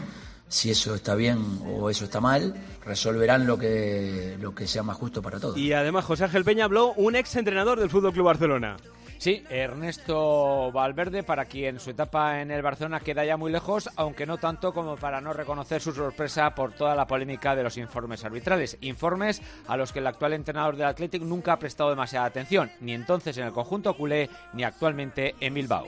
si 0.50 0.71
eso 0.71 0.95
está 0.95 1.14
bien 1.14 1.38
o 1.64 1.88
eso 1.88 2.04
está 2.04 2.21
mal, 2.21 2.54
resolverán 2.85 3.47
lo 3.47 3.57
que, 3.57 4.37
lo 4.40 4.54
que 4.54 4.66
sea 4.66 4.83
más 4.83 4.97
justo 4.97 5.23
para 5.23 5.38
todos. 5.38 5.57
Y 5.57 5.73
además 5.73 6.04
José 6.04 6.25
Ángel 6.25 6.45
Peña 6.45 6.64
habló 6.64 6.92
un 6.95 7.14
ex 7.14 7.37
entrenador 7.37 7.78
del 7.78 7.88
Fútbol 7.88 8.12
Club 8.12 8.26
Barcelona. 8.26 8.76
Sí, 9.19 9.45
Ernesto 9.50 10.73
Valverde, 10.73 11.23
para 11.23 11.45
quien 11.45 11.78
su 11.78 11.90
etapa 11.90 12.40
en 12.40 12.50
el 12.50 12.62
Barcelona 12.62 13.00
queda 13.00 13.25
ya 13.25 13.37
muy 13.37 13.52
lejos, 13.52 13.90
aunque 13.97 14.26
no 14.26 14.38
tanto 14.38 14.73
como 14.73 14.97
para 14.97 15.21
no 15.21 15.33
reconocer 15.33 15.80
su 15.83 15.92
sorpresa 15.92 16.54
por 16.54 16.73
toda 16.73 16.97
la 16.97 17.07
polémica 17.07 17.54
de 17.54 17.62
los 17.62 17.76
informes 17.76 18.25
arbitrales. 18.25 18.78
Informes 18.80 19.42
a 19.69 19.76
los 19.76 19.92
que 19.92 19.99
el 19.99 20.07
actual 20.07 20.33
entrenador 20.33 20.75
del 20.75 20.87
Athletic 20.87 21.23
nunca 21.23 21.52
ha 21.52 21.59
prestado 21.59 21.90
demasiada 21.90 22.26
atención, 22.26 22.73
ni 22.80 22.95
entonces 22.95 23.37
en 23.37 23.45
el 23.45 23.52
conjunto 23.52 23.95
culé, 23.95 24.30
ni 24.54 24.64
actualmente 24.64 25.35
en 25.38 25.54
Bilbao 25.54 25.87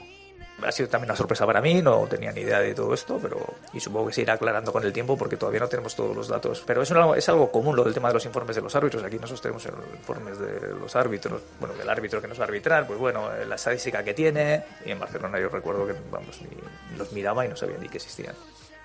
ha 0.66 0.72
sido 0.72 0.88
también 0.88 1.10
una 1.10 1.16
sorpresa 1.16 1.46
para 1.46 1.60
mí, 1.60 1.82
no 1.82 2.06
tenía 2.06 2.32
ni 2.32 2.40
idea 2.42 2.60
de 2.60 2.74
todo 2.74 2.94
esto, 2.94 3.18
pero 3.20 3.38
y 3.72 3.80
supongo 3.80 4.08
que 4.08 4.12
se 4.12 4.22
irá 4.22 4.34
aclarando 4.34 4.72
con 4.72 4.84
el 4.84 4.92
tiempo 4.92 5.16
porque 5.16 5.36
todavía 5.36 5.60
no 5.60 5.68
tenemos 5.68 5.94
todos 5.94 6.14
los 6.14 6.28
datos. 6.28 6.62
Pero 6.66 6.82
eso 6.82 7.14
es 7.14 7.28
algo 7.28 7.50
común 7.50 7.76
lo 7.76 7.84
del 7.84 7.94
tema 7.94 8.08
de 8.08 8.14
los 8.14 8.24
informes 8.24 8.56
de 8.56 8.62
los 8.62 8.74
árbitros. 8.74 9.02
Aquí 9.02 9.16
nosotros 9.16 9.40
tenemos 9.40 9.66
informes 9.96 10.38
de 10.38 10.74
los 10.78 10.94
árbitros, 10.96 11.42
bueno, 11.60 11.74
del 11.74 11.88
árbitro 11.88 12.20
que 12.20 12.28
nos 12.28 12.38
va 12.38 12.44
a 12.44 12.46
arbitrar, 12.46 12.86
pues 12.86 12.98
bueno, 12.98 13.28
la 13.46 13.54
estadística 13.54 14.02
que 14.02 14.14
tiene. 14.14 14.64
Y 14.84 14.90
en 14.90 14.98
Barcelona 14.98 15.40
yo 15.40 15.48
recuerdo 15.48 15.86
que 15.86 15.94
vamos, 16.10 16.40
los 16.96 17.12
miraba 17.12 17.44
y 17.44 17.48
no 17.48 17.56
sabía 17.56 17.78
ni 17.78 17.88
que 17.88 17.98
existían. 17.98 18.34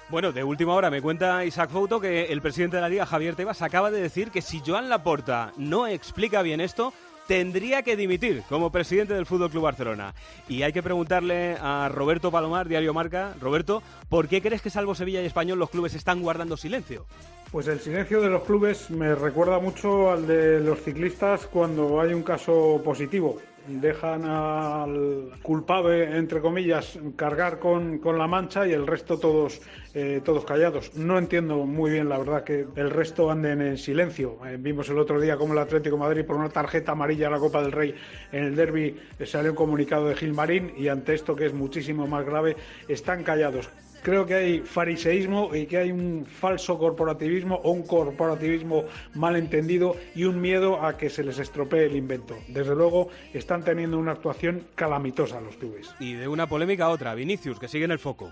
Bueno, 0.10 0.31
de 0.31 0.41
última 0.41 0.74
hora 0.74 0.89
me 0.89 1.01
cuenta 1.01 1.43
Isaac 1.43 1.69
Fouto 1.69 2.00
que 2.00 2.25
el 2.25 2.41
presidente 2.41 2.77
de 2.77 2.81
la 2.81 2.88
Liga, 2.88 3.05
Javier 3.05 3.36
Tebas, 3.36 3.62
acaba 3.62 3.91
de 3.91 4.00
decir 4.00 4.31
que 4.31 4.41
si 4.41 4.62
Joan 4.65 4.88
Laporta 4.88 5.51
no 5.57 5.86
explica 5.86 6.41
bien 6.41 6.62
esto, 6.62 6.93
tendría 7.27 7.84
que 7.84 7.96
dimitir 7.96 8.43
como 8.50 8.72
presidente 8.72 9.13
del 9.13 9.25
Fútbol 9.25 9.51
Club 9.51 9.63
Barcelona. 9.63 10.13
Y 10.48 10.63
hay 10.63 10.74
que 10.74 10.81
preguntarle 10.81 11.57
a 11.60 11.89
Roberto 11.93 12.31
Palomar, 12.31 12.67
Diario 12.67 12.93
Marca, 12.93 13.36
Roberto, 13.39 13.84
¿por 14.10 14.27
qué 14.27 14.41
crees 14.41 14.62
que 14.62 14.69
salvo 14.69 14.96
Sevilla 14.96 15.22
y 15.22 15.25
Español 15.25 15.60
los 15.60 15.69
clubes 15.69 15.93
están 15.93 16.22
guardando 16.22 16.57
silencio? 16.57 17.05
Pues 17.51 17.67
el 17.67 17.79
silencio 17.79 18.22
de 18.22 18.29
los 18.29 18.43
clubes 18.43 18.89
me 18.89 19.15
recuerda 19.15 19.60
mucho 19.60 20.12
al 20.12 20.27
de 20.27 20.60
los 20.60 20.81
ciclistas 20.81 21.48
cuando 21.48 22.01
hay 22.01 22.13
un 22.13 22.24
caso 22.24 22.81
positivo 22.84 23.38
dejan 23.67 24.25
al 24.25 25.31
culpable, 25.41 26.17
entre 26.17 26.41
comillas, 26.41 26.97
cargar 27.15 27.59
con, 27.59 28.00
con 28.00 28.17
la 28.17 28.27
mancha 28.27 28.67
y 28.67 28.74
el 28.74 28.88
resto 28.88 29.19
todos, 29.19 29.62
eh, 29.93 30.21
todos 30.24 30.45
callados. 30.45 30.95
No 30.95 31.17
entiendo 31.17 31.65
muy 31.65 31.91
bien, 31.91 32.09
la 32.09 32.17
verdad, 32.17 32.43
que 32.43 32.67
el 32.75 32.89
resto 32.89 33.29
anden 33.29 33.62
en 33.62 33.77
silencio. 33.77 34.38
Eh, 34.45 34.57
vimos 34.59 34.89
el 34.89 34.97
otro 34.97 35.19
día 35.19 35.38
como 35.38 35.53
el 35.53 35.59
Atlético 35.59 35.97
Madrid, 35.97 36.25
por 36.25 36.38
una 36.38 36.50
tarjeta 36.50 36.93
amarilla 36.93 37.27
a 37.27 37.31
la 37.31 37.39
Copa 37.39 37.62
del 37.62 37.71
Rey 37.71 37.95
en 38.31 38.43
el 38.45 38.55
derby, 38.55 38.95
eh, 39.19 39.25
salió 39.25 39.51
un 39.51 39.57
comunicado 39.57 40.07
de 40.07 40.15
Gilmarín 40.15 40.74
y 40.77 40.88
ante 40.88 41.13
esto, 41.13 41.36
que 41.36 41.45
es 41.45 41.53
muchísimo 41.53 42.07
más 42.07 42.25
grave, 42.25 42.55
están 42.88 43.24
callados 43.24 43.69
creo 44.01 44.25
que 44.25 44.36
hay 44.36 44.60
fariseísmo 44.60 45.56
y 45.56 45.66
que 45.66 45.77
hay 45.77 45.92
un 45.92 46.25
falso 46.25 46.77
corporativismo 46.77 47.56
o 47.63 47.72
un 47.72 47.84
corporativismo 47.84 48.86
mal 49.13 49.36
entendido 49.36 49.96
y 50.16 50.25
un 50.25 50.39
miedo 50.39 50.84
a 50.84 50.98
que 50.98 51.10
se 51.10 51.24
les 51.24 51.39
estropee 51.39 51.86
el 51.86 51.96
invento. 51.96 52.36
Desde 52.48 52.75
luego 52.75 53.10
están 53.34 53.63
teniendo 53.63 53.98
una 53.98 54.13
actuación 54.13 54.68
calamitosa 54.75 55.42
los 55.42 55.58
clubes. 55.58 55.94
Y 56.00 56.13
de 56.13 56.27
una 56.27 56.48
polémica 56.48 56.86
a 56.86 56.89
otra, 56.89 57.16
Vinicius, 57.16 57.60
que 57.60 57.68
sigue 57.68 57.86
en 57.86 57.92
el 57.92 58.00
foco. 58.00 58.32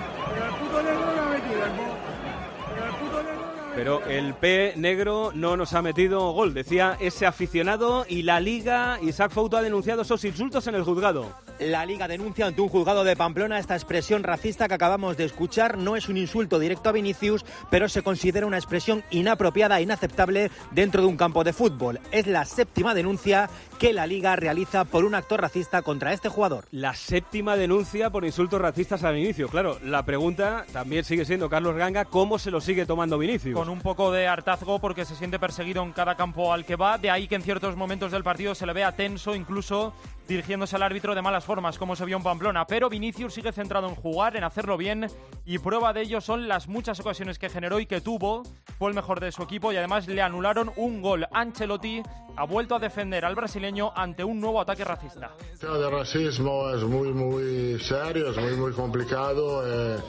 Pero 3.75 4.05
el 4.05 4.33
P 4.33 4.73
negro 4.75 5.31
no 5.33 5.55
nos 5.55 5.73
ha 5.73 5.81
metido 5.81 6.31
gol, 6.31 6.53
decía 6.53 6.97
ese 6.99 7.25
aficionado 7.25 8.05
y 8.07 8.23
la 8.23 8.39
liga, 8.39 8.99
Isaac 9.01 9.31
Fouto 9.31 9.55
ha 9.55 9.61
denunciado 9.61 10.01
esos 10.01 10.25
insultos 10.25 10.67
en 10.67 10.75
el 10.75 10.83
juzgado. 10.83 11.25
La 11.61 11.85
liga 11.85 12.07
denuncia 12.07 12.47
ante 12.47 12.59
un 12.59 12.69
juzgado 12.69 13.03
de 13.03 13.15
Pamplona 13.15 13.59
esta 13.59 13.75
expresión 13.75 14.23
racista 14.23 14.67
que 14.67 14.73
acabamos 14.73 15.15
de 15.15 15.25
escuchar. 15.25 15.77
No 15.77 15.95
es 15.95 16.09
un 16.09 16.17
insulto 16.17 16.57
directo 16.57 16.89
a 16.89 16.91
Vinicius, 16.91 17.45
pero 17.69 17.87
se 17.87 18.01
considera 18.01 18.47
una 18.47 18.57
expresión 18.57 19.03
inapropiada 19.11 19.77
e 19.77 19.83
inaceptable 19.83 20.49
dentro 20.71 21.03
de 21.03 21.07
un 21.07 21.17
campo 21.17 21.43
de 21.43 21.53
fútbol. 21.53 21.99
Es 22.11 22.25
la 22.25 22.45
séptima 22.45 22.95
denuncia 22.95 23.47
que 23.77 23.93
la 23.93 24.07
liga 24.07 24.35
realiza 24.35 24.85
por 24.85 25.05
un 25.05 25.13
acto 25.13 25.37
racista 25.37 25.83
contra 25.83 26.13
este 26.13 26.29
jugador. 26.29 26.65
La 26.71 26.95
séptima 26.95 27.55
denuncia 27.55 28.09
por 28.09 28.25
insultos 28.25 28.59
racistas 28.59 29.03
a 29.03 29.11
Vinicius. 29.11 29.51
Claro, 29.51 29.77
la 29.83 30.03
pregunta 30.03 30.65
también 30.73 31.03
sigue 31.03 31.25
siendo 31.25 31.47
Carlos 31.47 31.75
Ganga, 31.75 32.05
¿cómo 32.05 32.39
se 32.39 32.49
lo 32.49 32.59
sigue 32.59 32.87
tomando 32.87 33.19
Vinicius? 33.19 33.53
con 33.53 33.69
un 33.69 33.81
poco 33.81 34.11
de 34.11 34.27
hartazgo 34.27 34.79
porque 34.79 35.05
se 35.05 35.15
siente 35.15 35.37
perseguido 35.37 35.83
en 35.83 35.91
cada 35.91 36.15
campo 36.15 36.53
al 36.53 36.65
que 36.65 36.75
va. 36.75 36.97
De 36.97 37.11
ahí 37.11 37.27
que 37.27 37.35
en 37.35 37.43
ciertos 37.43 37.75
momentos 37.75 38.11
del 38.11 38.23
partido 38.23 38.55
se 38.55 38.65
le 38.65 38.73
vea 38.73 38.93
tenso, 38.93 39.35
incluso 39.35 39.93
dirigiéndose 40.27 40.75
al 40.75 40.83
árbitro 40.83 41.13
de 41.13 41.21
malas 41.21 41.43
formas, 41.43 41.50
como 41.77 41.95
se 41.95 42.05
vio 42.05 42.15
en 42.15 42.23
Pamplona. 42.23 42.65
Pero 42.65 42.89
Vinicius 42.89 43.33
sigue 43.33 43.51
centrado 43.51 43.89
en 43.89 43.95
jugar, 43.95 44.37
en 44.37 44.43
hacerlo 44.43 44.77
bien, 44.77 45.07
y 45.45 45.59
prueba 45.59 45.91
de 45.91 46.01
ello 46.01 46.21
son 46.21 46.47
las 46.47 46.67
muchas 46.67 46.99
ocasiones 46.99 47.39
que 47.39 47.49
generó 47.49 47.79
y 47.79 47.85
que 47.85 47.99
tuvo. 47.99 48.43
Fue 48.79 48.89
el 48.89 48.95
mejor 48.95 49.19
de 49.19 49.31
su 49.31 49.43
equipo 49.43 49.73
y 49.73 49.77
además 49.77 50.07
le 50.07 50.21
anularon 50.21 50.71
un 50.77 51.01
gol. 51.01 51.27
Ancelotti 51.31 52.03
ha 52.35 52.45
vuelto 52.45 52.75
a 52.75 52.79
defender 52.79 53.25
al 53.25 53.35
brasileño 53.35 53.91
ante 53.95 54.23
un 54.23 54.39
nuevo 54.39 54.61
ataque 54.61 54.83
racista. 54.83 55.31
El 55.61 55.79
de 55.79 55.89
racismo 55.89 56.69
es 56.69 56.83
muy, 56.83 57.13
muy 57.13 57.79
serio, 57.79 58.31
es 58.31 58.37
muy, 58.37 58.55
muy 58.55 58.71
complicado. 58.73 59.63
Eh, 59.65 59.99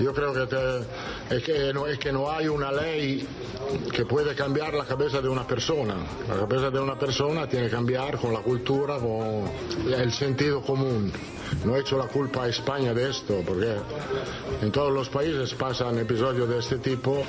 yo 0.00 0.12
creo 0.12 0.32
que, 0.32 0.44
es 1.34 1.42
que, 1.42 1.72
no, 1.72 1.86
es 1.86 1.98
que 1.98 2.12
no 2.12 2.30
hay 2.30 2.48
una 2.48 2.72
ley 2.72 3.26
que 3.92 4.04
puede 4.04 4.34
cambiar 4.34 4.74
la 4.74 4.84
cabeza 4.84 5.20
de 5.20 5.28
una 5.28 5.46
persona. 5.46 5.94
La 6.28 6.36
cabeza 6.36 6.70
de 6.70 6.80
una 6.80 6.98
persona 6.98 7.46
tiene 7.46 7.66
que 7.66 7.72
cambiar 7.72 8.18
con 8.18 8.32
la 8.32 8.40
cultura, 8.40 8.98
con 8.98 9.50
el 9.92 10.12
sentido 10.12 10.62
común. 10.62 11.12
No 11.64 11.76
he 11.76 11.80
hecho 11.80 11.96
la 11.96 12.06
culpa 12.06 12.44
a 12.44 12.48
España 12.48 12.92
de 12.92 13.10
esto, 13.10 13.42
porque 13.46 13.76
en 14.60 14.72
todos 14.72 14.92
los 14.92 15.08
países 15.08 15.54
pasan 15.54 15.98
episodios 15.98 16.48
de 16.48 16.58
este 16.58 16.78
tipo. 16.78 17.22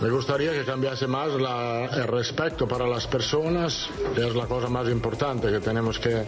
Me 0.00 0.10
gustaría 0.10 0.52
que 0.52 0.64
cambiase 0.64 1.06
más 1.06 1.28
el 1.32 2.08
respeto 2.08 2.66
para 2.66 2.86
las 2.86 3.06
personas, 3.06 3.88
que 4.14 4.26
es 4.26 4.34
la 4.34 4.46
cosa 4.46 4.68
más 4.68 4.88
importante 4.88 5.50
que 5.50 5.60
tenemos 5.60 5.98
que 5.98 6.24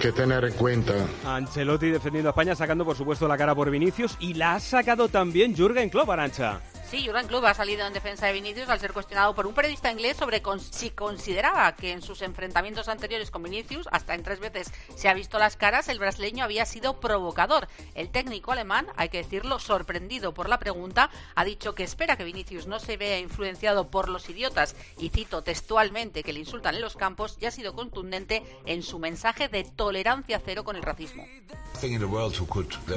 que 0.00 0.12
tener 0.12 0.44
en 0.44 0.52
cuenta. 0.54 0.94
Ancelotti 1.24 1.88
defendiendo 1.88 2.28
a 2.28 2.32
España, 2.32 2.54
sacando 2.54 2.84
por 2.84 2.96
supuesto 2.96 3.28
la 3.28 3.38
cara 3.38 3.54
por 3.54 3.70
Vinicius 3.70 4.16
y 4.18 4.34
la 4.34 4.56
ha 4.56 4.60
sacado 4.60 5.08
también 5.08 5.54
Jürgen 5.54 5.88
Klopp, 5.88 6.10
Arancha. 6.10 6.60
Sí, 6.94 7.04
Jurgen 7.04 7.26
Klopp 7.26 7.46
ha 7.46 7.54
salido 7.54 7.84
en 7.84 7.92
defensa 7.92 8.26
de 8.26 8.32
Vinicius 8.32 8.68
al 8.68 8.78
ser 8.78 8.92
cuestionado 8.92 9.34
por 9.34 9.48
un 9.48 9.54
periodista 9.54 9.90
inglés 9.90 10.16
sobre 10.16 10.40
si 10.70 10.90
consideraba 10.90 11.74
que 11.74 11.90
en 11.90 12.02
sus 12.02 12.22
enfrentamientos 12.22 12.86
anteriores 12.86 13.32
con 13.32 13.42
Vinicius, 13.42 13.88
hasta 13.90 14.14
en 14.14 14.22
tres 14.22 14.38
veces 14.38 14.72
se 14.94 15.08
ha 15.08 15.14
visto 15.14 15.40
las 15.40 15.56
caras, 15.56 15.88
el 15.88 15.98
brasileño 15.98 16.44
había 16.44 16.64
sido 16.66 17.00
provocador. 17.00 17.66
El 17.96 18.10
técnico 18.10 18.52
alemán, 18.52 18.86
hay 18.94 19.08
que 19.08 19.18
decirlo, 19.18 19.58
sorprendido 19.58 20.34
por 20.34 20.48
la 20.48 20.60
pregunta, 20.60 21.10
ha 21.34 21.44
dicho 21.44 21.74
que 21.74 21.82
espera 21.82 22.16
que 22.16 22.22
Vinicius 22.22 22.68
no 22.68 22.78
se 22.78 22.96
vea 22.96 23.18
influenciado 23.18 23.88
por 23.88 24.08
los 24.08 24.30
idiotas 24.30 24.76
y 24.96 25.08
cito 25.08 25.42
textualmente 25.42 26.22
que 26.22 26.32
le 26.32 26.38
insultan 26.38 26.76
en 26.76 26.80
los 26.80 26.94
campos 26.94 27.38
y 27.40 27.46
ha 27.46 27.50
sido 27.50 27.74
contundente 27.74 28.44
en 28.66 28.84
su 28.84 29.00
mensaje 29.00 29.48
de 29.48 29.64
tolerancia 29.64 30.40
cero 30.44 30.62
con 30.62 30.76
el 30.76 30.82
racismo. 30.82 31.26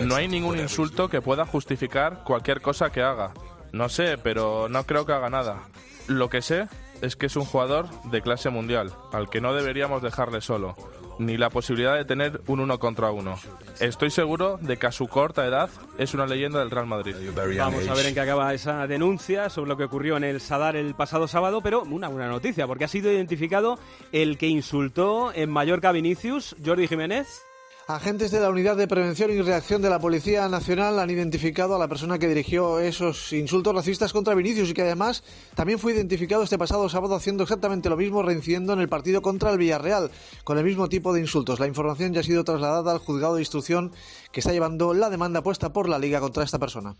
No 0.05 0.15
hay 0.15 0.27
ningún 0.27 0.59
insulto 0.59 1.09
que 1.09 1.19
pueda 1.19 1.47
justificar 1.47 2.23
cualquier 2.23 2.61
cosa 2.61 2.91
que 2.91 3.01
haga. 3.01 3.33
No 3.71 3.89
sé, 3.89 4.17
pero 4.17 4.67
no 4.69 4.83
creo 4.85 5.05
que 5.05 5.13
haga 5.13 5.29
nada. 5.29 5.63
Lo 6.07 6.29
que 6.29 6.41
sé 6.41 6.67
es 7.01 7.15
que 7.15 7.27
es 7.27 7.35
un 7.35 7.45
jugador 7.45 7.87
de 8.05 8.21
clase 8.21 8.49
mundial, 8.49 8.93
al 9.11 9.29
que 9.29 9.41
no 9.41 9.53
deberíamos 9.53 10.01
dejarle 10.01 10.41
solo, 10.41 10.75
ni 11.19 11.37
la 11.37 11.49
posibilidad 11.49 11.95
de 11.95 12.05
tener 12.05 12.41
un 12.47 12.59
uno 12.59 12.79
contra 12.79 13.11
uno. 13.11 13.37
Estoy 13.79 14.09
seguro 14.09 14.57
de 14.61 14.77
que 14.77 14.87
a 14.87 14.91
su 14.91 15.07
corta 15.07 15.45
edad 15.45 15.69
es 15.97 16.13
una 16.13 16.25
leyenda 16.25 16.59
del 16.59 16.71
Real 16.71 16.87
Madrid. 16.87 17.15
Vamos 17.57 17.87
a 17.87 17.93
ver 17.93 18.07
en 18.07 18.13
qué 18.13 18.21
acaba 18.21 18.53
esa 18.53 18.87
denuncia 18.87 19.49
sobre 19.49 19.69
lo 19.69 19.77
que 19.77 19.83
ocurrió 19.83 20.17
en 20.17 20.23
el 20.23 20.41
Sadar 20.41 20.75
el 20.75 20.95
pasado 20.95 21.27
sábado, 21.27 21.61
pero 21.61 21.83
una 21.83 22.07
buena 22.07 22.29
noticia, 22.29 22.67
porque 22.67 22.85
ha 22.85 22.89
sido 22.89 23.11
identificado 23.11 23.77
el 24.11 24.37
que 24.37 24.47
insultó 24.47 25.31
en 25.33 25.49
Mallorca 25.49 25.89
a 25.89 25.93
Vinicius, 25.93 26.55
Jordi 26.65 26.87
Jiménez. 26.87 27.43
Agentes 27.89 28.31
de 28.31 28.41
la 28.41 28.49
Unidad 28.49 28.75
de 28.75 28.85
Prevención 28.85 29.31
y 29.31 29.41
Reacción 29.41 29.81
de 29.81 29.89
la 29.89 29.97
Policía 29.97 30.49
Nacional 30.49 30.99
han 30.99 31.09
identificado 31.09 31.73
a 31.73 31.79
la 31.79 31.87
persona 31.87 32.19
que 32.19 32.27
dirigió 32.27 32.81
esos 32.81 33.31
insultos 33.31 33.73
racistas 33.73 34.11
contra 34.11 34.35
Vinicius 34.35 34.71
y 34.71 34.73
que 34.73 34.81
además 34.81 35.23
también 35.55 35.79
fue 35.79 35.93
identificado 35.93 36.43
este 36.43 36.57
pasado 36.57 36.89
sábado 36.89 37.15
haciendo 37.15 37.43
exactamente 37.43 37.87
lo 37.87 37.95
mismo, 37.95 38.23
reincidiendo 38.23 38.73
en 38.73 38.81
el 38.81 38.89
partido 38.89 39.21
contra 39.21 39.51
el 39.51 39.57
Villarreal 39.57 40.11
con 40.43 40.57
el 40.57 40.65
mismo 40.65 40.89
tipo 40.89 41.13
de 41.13 41.21
insultos. 41.21 41.61
La 41.61 41.67
información 41.67 42.11
ya 42.13 42.19
ha 42.19 42.23
sido 42.23 42.43
trasladada 42.43 42.91
al 42.91 42.97
juzgado 42.97 43.35
de 43.35 43.41
instrucción 43.43 43.93
que 44.33 44.41
está 44.41 44.51
llevando 44.51 44.93
la 44.93 45.09
demanda 45.09 45.41
puesta 45.41 45.71
por 45.71 45.87
la 45.87 45.97
Liga 45.97 46.19
contra 46.19 46.43
esta 46.43 46.59
persona. 46.59 46.97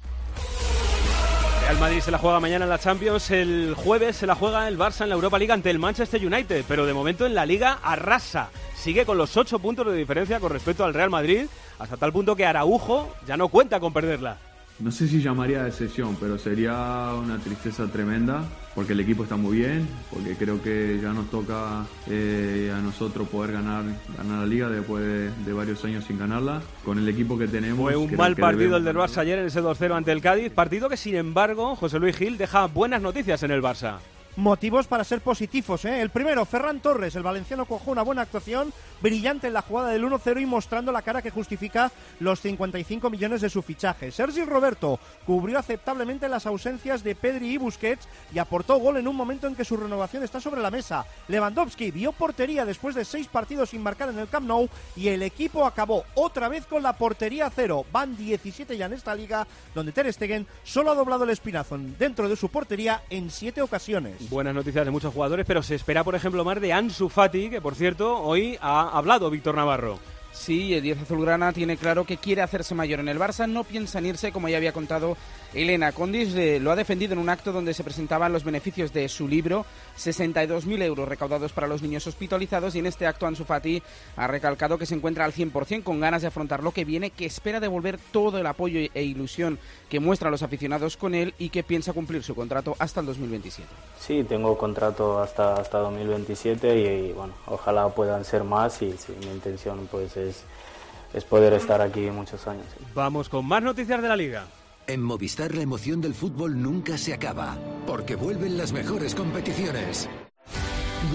Real 1.68 1.80
Madrid 1.80 2.00
se 2.00 2.12
la 2.12 2.18
juega 2.18 2.40
mañana 2.40 2.64
en 2.64 2.70
la 2.70 2.80
Champions, 2.80 3.30
el 3.30 3.76
jueves 3.76 4.16
se 4.16 4.26
la 4.26 4.36
juega 4.36 4.70
el 4.70 4.80
Barça 4.80 5.02
en 5.02 5.10
la 5.10 5.16
Europa 5.16 5.38
League 5.38 5.52
ante 5.52 5.70
el 5.70 5.80
Manchester 5.80 6.26
United, 6.26 6.64
pero 6.66 6.86
de 6.86 6.94
momento 6.94 7.26
en 7.26 7.36
la 7.36 7.46
Liga 7.46 7.80
arrasa. 7.84 8.52
Sigue 8.74 9.06
con 9.06 9.18
los 9.18 9.36
8 9.36 9.60
puntos 9.60 9.86
de 9.88 9.98
diferencia 9.98 10.40
con 10.40 10.54
respecto 10.54 10.86
al 10.86 10.94
Real 10.94 11.10
Madrid, 11.10 11.48
hasta 11.78 11.98
tal 11.98 12.14
punto 12.14 12.38
que 12.38 12.46
Araujo 12.46 13.14
ya 13.28 13.36
no 13.36 13.50
cuenta 13.50 13.82
con 13.82 13.92
perderla. 13.92 14.38
No 14.80 14.92
sé 14.92 15.08
si 15.08 15.22
llamaría 15.22 15.64
de 15.64 15.72
sesión, 15.72 16.16
pero 16.20 16.38
sería 16.38 17.12
una 17.16 17.40
tristeza 17.40 17.88
tremenda 17.88 18.44
porque 18.76 18.94
el 18.94 19.00
equipo 19.00 19.24
está 19.24 19.36
muy 19.36 19.58
bien, 19.58 19.88
porque 20.12 20.36
creo 20.36 20.62
que 20.62 21.00
ya 21.02 21.12
nos 21.12 21.32
toca 21.32 21.84
eh, 22.08 22.72
a 22.72 22.80
nosotros 22.80 23.28
poder 23.28 23.54
ganar, 23.54 23.86
ganar 24.16 24.40
la 24.42 24.46
liga 24.46 24.70
después 24.70 25.04
de, 25.04 25.54
varios 25.54 25.84
años 25.84 26.06
sin 26.06 26.20
ganarla. 26.20 26.62
Con 26.86 27.00
el 27.00 27.10
equipo 27.10 27.40
que 27.40 27.48
tenemos. 27.48 27.80
Fue 27.80 27.96
un 27.96 28.16
mal 28.16 28.36
partido 28.36 28.78
el 28.78 28.84
del 28.84 28.96
Barça 28.96 29.18
ayer 29.18 29.40
en 29.40 29.48
ese 29.48 29.64
2-0 29.64 29.96
ante 29.96 30.12
el 30.12 30.22
Cádiz, 30.22 30.52
partido 30.52 30.90
que 30.90 30.98
sin 30.98 31.16
embargo 31.16 31.76
José 31.76 31.98
Luis 31.98 32.16
Gil 32.16 32.38
deja 32.38 32.68
buenas 32.68 33.02
noticias 33.02 33.42
en 33.42 33.50
el 33.50 33.64
Barça 33.64 33.98
motivos 34.38 34.86
para 34.86 35.04
ser 35.04 35.22
positivos. 35.22 35.84
¿eh? 35.86 36.00
El 36.00 36.12
primero, 36.12 36.46
Ferran 36.46 36.80
Torres, 36.80 37.16
el 37.16 37.24
valenciano 37.24 37.66
cogió 37.66 37.92
una 37.92 38.04
buena 38.04 38.22
actuación, 38.22 38.72
brillante 39.02 39.48
en 39.48 39.54
la 39.54 39.64
jugada 39.64 39.90
del 39.90 40.04
1-0 40.04 40.42
y 40.42 40.46
mostrando 40.46 40.92
la 40.92 41.02
cara 41.02 41.24
que 41.24 41.32
justifica 41.32 41.92
los 42.20 42.40
55 42.42 43.10
millones 43.10 43.42
de 43.42 43.50
su 43.50 43.64
fichaje. 43.64 44.12
Sergi 44.12 44.44
Roberto 44.46 45.00
cubrió 45.26 45.58
aceptablemente 45.58 46.30
las 46.30 46.46
ausencias 46.46 47.04
de 47.04 47.16
Pedri 47.16 47.54
y 47.54 47.58
Busquets 47.58 48.08
y 48.34 48.38
aportó 48.38 48.78
gol 48.78 48.98
en 48.98 49.08
un 49.08 49.16
momento 49.16 49.48
en 49.48 49.56
que 49.56 49.66
su 49.66 49.76
renovación 49.76 50.24
está 50.24 50.40
sobre 50.40 50.62
la 50.62 50.72
mesa. 50.72 51.06
Lewandowski 51.28 51.90
vio 51.90 52.12
portería 52.12 52.64
después 52.64 52.94
de 52.94 53.06
seis 53.06 53.28
partidos 53.28 53.72
sin 53.72 53.82
marcar 53.82 54.10
en 54.10 54.20
el 54.20 54.30
Camp 54.30 54.48
Nou 54.48 54.70
y 54.96 55.08
el 55.08 55.24
equipo 55.24 55.66
acabó 55.66 56.06
otra 56.14 56.48
vez 56.48 56.68
con 56.68 56.84
la 56.84 56.94
portería 56.94 57.52
cero. 57.54 57.86
Van 57.92 58.16
17 58.16 58.78
ya 58.78 58.86
en 58.86 58.94
esta 58.94 59.16
liga, 59.16 59.48
donde 59.74 59.92
Ter 59.92 60.14
Stegen 60.14 60.46
solo 60.64 60.92
ha 60.92 60.96
doblado 60.96 61.24
el 61.24 61.32
espinazo 61.32 61.78
dentro 61.98 62.30
de 62.30 62.36
su 62.36 62.50
portería 62.50 63.02
en 63.10 63.32
siete 63.32 63.62
ocasiones 63.62 64.27
buenas 64.30 64.54
noticias 64.54 64.86
de 64.86 64.92
muchos 64.92 65.14
jugadores, 65.14 65.46
pero 65.46 65.64
se 65.64 65.76
espera, 65.76 66.04
por 66.04 66.16
ejemplo, 66.16 66.44
más 66.44 66.60
de 66.62 66.74
Ansu 66.74 67.10
Fati, 67.10 67.50
que 67.50 67.62
por 67.62 67.76
cierto, 67.76 68.20
hoy 68.22 68.58
ha 68.62 68.90
hablado 68.98 69.30
Víctor 69.30 69.56
Navarro. 69.56 70.00
Sí, 70.32 70.74
el 70.74 70.84
10 70.84 71.02
azulgrana 71.02 71.52
tiene 71.52 71.78
claro 71.78 72.06
que 72.06 72.18
quiere 72.18 72.42
hacerse 72.42 72.76
mayor 72.76 73.00
en 73.00 73.10
el 73.10 73.20
Barça, 73.20 73.50
no 73.50 73.64
piensa 73.64 74.00
en 74.00 74.06
irse, 74.06 74.32
como 74.32 74.48
ya 74.48 74.58
había 74.58 74.72
contado 74.72 75.18
Elena 75.54 75.92
Condis, 75.92 76.36
eh, 76.36 76.60
lo 76.60 76.72
ha 76.72 76.76
defendido 76.76 77.14
en 77.14 77.20
un 77.20 77.30
acto 77.30 77.52
donde 77.52 77.74
se 77.74 77.84
presentaban 77.84 78.32
los 78.32 78.44
beneficios 78.44 78.94
de 78.94 79.10
su 79.10 79.28
libro, 79.28 79.66
62.000 79.98 80.84
euros 80.84 81.08
recaudados 81.08 81.54
para 81.54 81.68
los 81.68 81.82
niños 81.82 82.06
hospitalizados, 82.06 82.76
y 82.76 82.80
en 82.80 82.86
este 82.86 83.08
acto 83.08 83.26
Ansu 83.26 83.46
Fati 83.46 83.82
ha 84.16 84.28
recalcado 84.28 84.78
que 84.78 84.86
se 84.86 84.96
encuentra 84.96 85.26
al 85.26 85.34
100% 85.34 85.84
con 85.84 86.00
ganas 86.00 86.22
de 86.22 86.28
afrontar 86.28 86.64
lo 86.64 86.72
que 86.72 86.86
viene, 86.86 87.10
que 87.10 87.26
espera 87.26 87.60
devolver 87.60 87.98
todo 88.12 88.38
el 88.38 88.46
apoyo 88.46 88.80
e 88.94 89.04
ilusión 89.04 89.58
que 89.90 90.00
muestran 90.00 90.32
los 90.32 90.44
aficionados 90.44 90.98
con 90.98 91.16
él 91.16 91.34
y 91.40 91.50
que 91.50 91.64
piensa 91.64 91.94
cumplir 91.94 92.24
su 92.24 92.36
contrato 92.36 92.76
hasta 92.80 93.00
el 93.00 93.06
2027. 93.08 93.68
Sí, 94.00 94.24
tengo 94.24 94.58
contrato 94.58 95.20
hasta, 95.20 95.56
hasta 95.56 95.80
2027 95.80 96.78
y, 96.78 97.14
bueno, 97.14 97.34
ojalá 97.48 97.90
puedan 97.90 98.24
ser 98.24 98.44
más 98.44 98.82
y 98.82 98.94
mi 99.20 99.32
intención 99.32 99.88
pues 99.90 100.16
es 100.18 100.27
es, 100.30 101.24
poder 101.26 101.54
estar 101.54 101.82
aquí 101.82 102.02
muchos 102.12 102.48
años. 102.48 102.66
Vamos 102.94 103.30
con 103.30 103.46
más 103.46 103.64
noticias 103.64 104.02
de 104.02 104.08
la 104.08 104.16
liga. 104.16 104.46
En 104.86 105.02
Movistar 105.02 105.54
la 105.54 105.62
emoción 105.62 106.00
del 106.00 106.14
fútbol 106.14 106.62
nunca 106.62 106.98
se 106.98 107.14
acaba, 107.14 107.58
porque 107.86 108.16
vuelven 108.16 108.58
las 108.58 108.72
mejores 108.72 109.16
competiciones. 109.16 110.08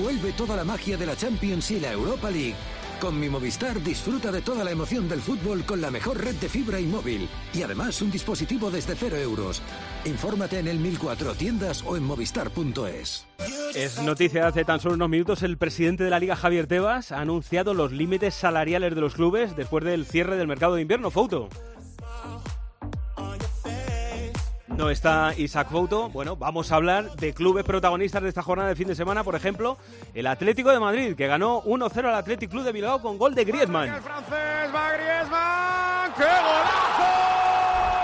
Vuelve 0.01 0.33
toda 0.33 0.57
la 0.57 0.65
magia 0.65 0.97
de 0.97 1.07
la 1.07 1.17
Champions 1.17 1.71
y 1.71 1.81
la 1.81 1.93
Europa 1.93 2.31
League 2.31 2.57
con 3.03 3.19
mi 3.19 3.29
Movistar 3.29 3.83
disfruta 3.83 4.31
de 4.31 4.43
toda 4.43 4.63
la 4.63 4.71
emoción 4.71 5.09
del 5.09 5.21
fútbol 5.21 5.65
con 5.65 5.81
la 5.81 5.91
mejor 5.91 6.25
red 6.25 6.37
de 6.37 6.49
fibra 6.49 6.79
y 6.79 6.87
móvil. 6.87 7.29
Y 7.53 7.65
además 7.65 8.01
un 8.01 8.13
dispositivo 8.13 8.71
desde 8.71 8.95
cero 8.95 9.17
euros. 9.17 9.61
Infórmate 10.05 10.61
en 10.61 10.69
el 10.69 10.79
1004 10.79 11.35
tiendas 11.35 11.83
o 11.85 11.97
en 11.97 12.05
movistar.es. 12.05 13.27
Es 13.75 14.01
noticia 14.03 14.47
hace 14.47 14.65
tan 14.65 14.79
solo 14.79 14.95
unos 14.95 15.09
minutos. 15.09 15.43
El 15.43 15.59
presidente 15.59 16.05
de 16.05 16.11
la 16.11 16.21
Liga, 16.21 16.37
Javier 16.37 16.69
Tebas, 16.69 17.11
ha 17.11 17.21
anunciado 17.21 17.75
los 17.75 17.91
límites 17.91 18.35
salariales 18.35 18.95
de 18.95 19.01
los 19.01 19.15
clubes 19.15 19.57
después 19.57 19.85
del 19.85 20.07
cierre 20.07 20.37
del 20.37 20.47
mercado 20.47 20.77
de 20.77 20.83
invierno. 20.83 21.11
Foto. 21.11 21.49
No 24.77 24.89
está 24.91 25.35
Isaac 25.37 25.69
Fouto. 25.71 26.09
Bueno, 26.09 26.37
vamos 26.37 26.73
a 26.73 26.77
hablar 26.77 27.13
de 27.17 27.35
clubes 27.35 27.65
protagonistas 27.65 28.23
de 28.23 28.29
esta 28.29 28.43
jornada 28.43 28.71
de 28.71 28.77
fin 28.77 28.89
de 28.89 28.95
semana. 28.95 29.23
Por 29.23 29.35
ejemplo, 29.35 29.77
el 30.15 30.27
Atlético 30.27 30.71
de 30.71 30.81
Madrid, 30.81 31.15
que 31.15 31.27
ganó 31.27 31.63
1-0 31.63 32.09
al 32.09 32.15
Athletic 32.15 32.51
Club 32.51 32.65
de 32.65 32.73
Bilbao 32.73 33.01
con 33.01 33.19
gol 33.19 33.35
de 33.35 33.45
Griezmann. 33.45 33.95
El 33.95 34.01
francés 34.01 34.75
va 34.75 34.93
Griezmann. 34.93 36.13
¡Qué! 36.17 36.92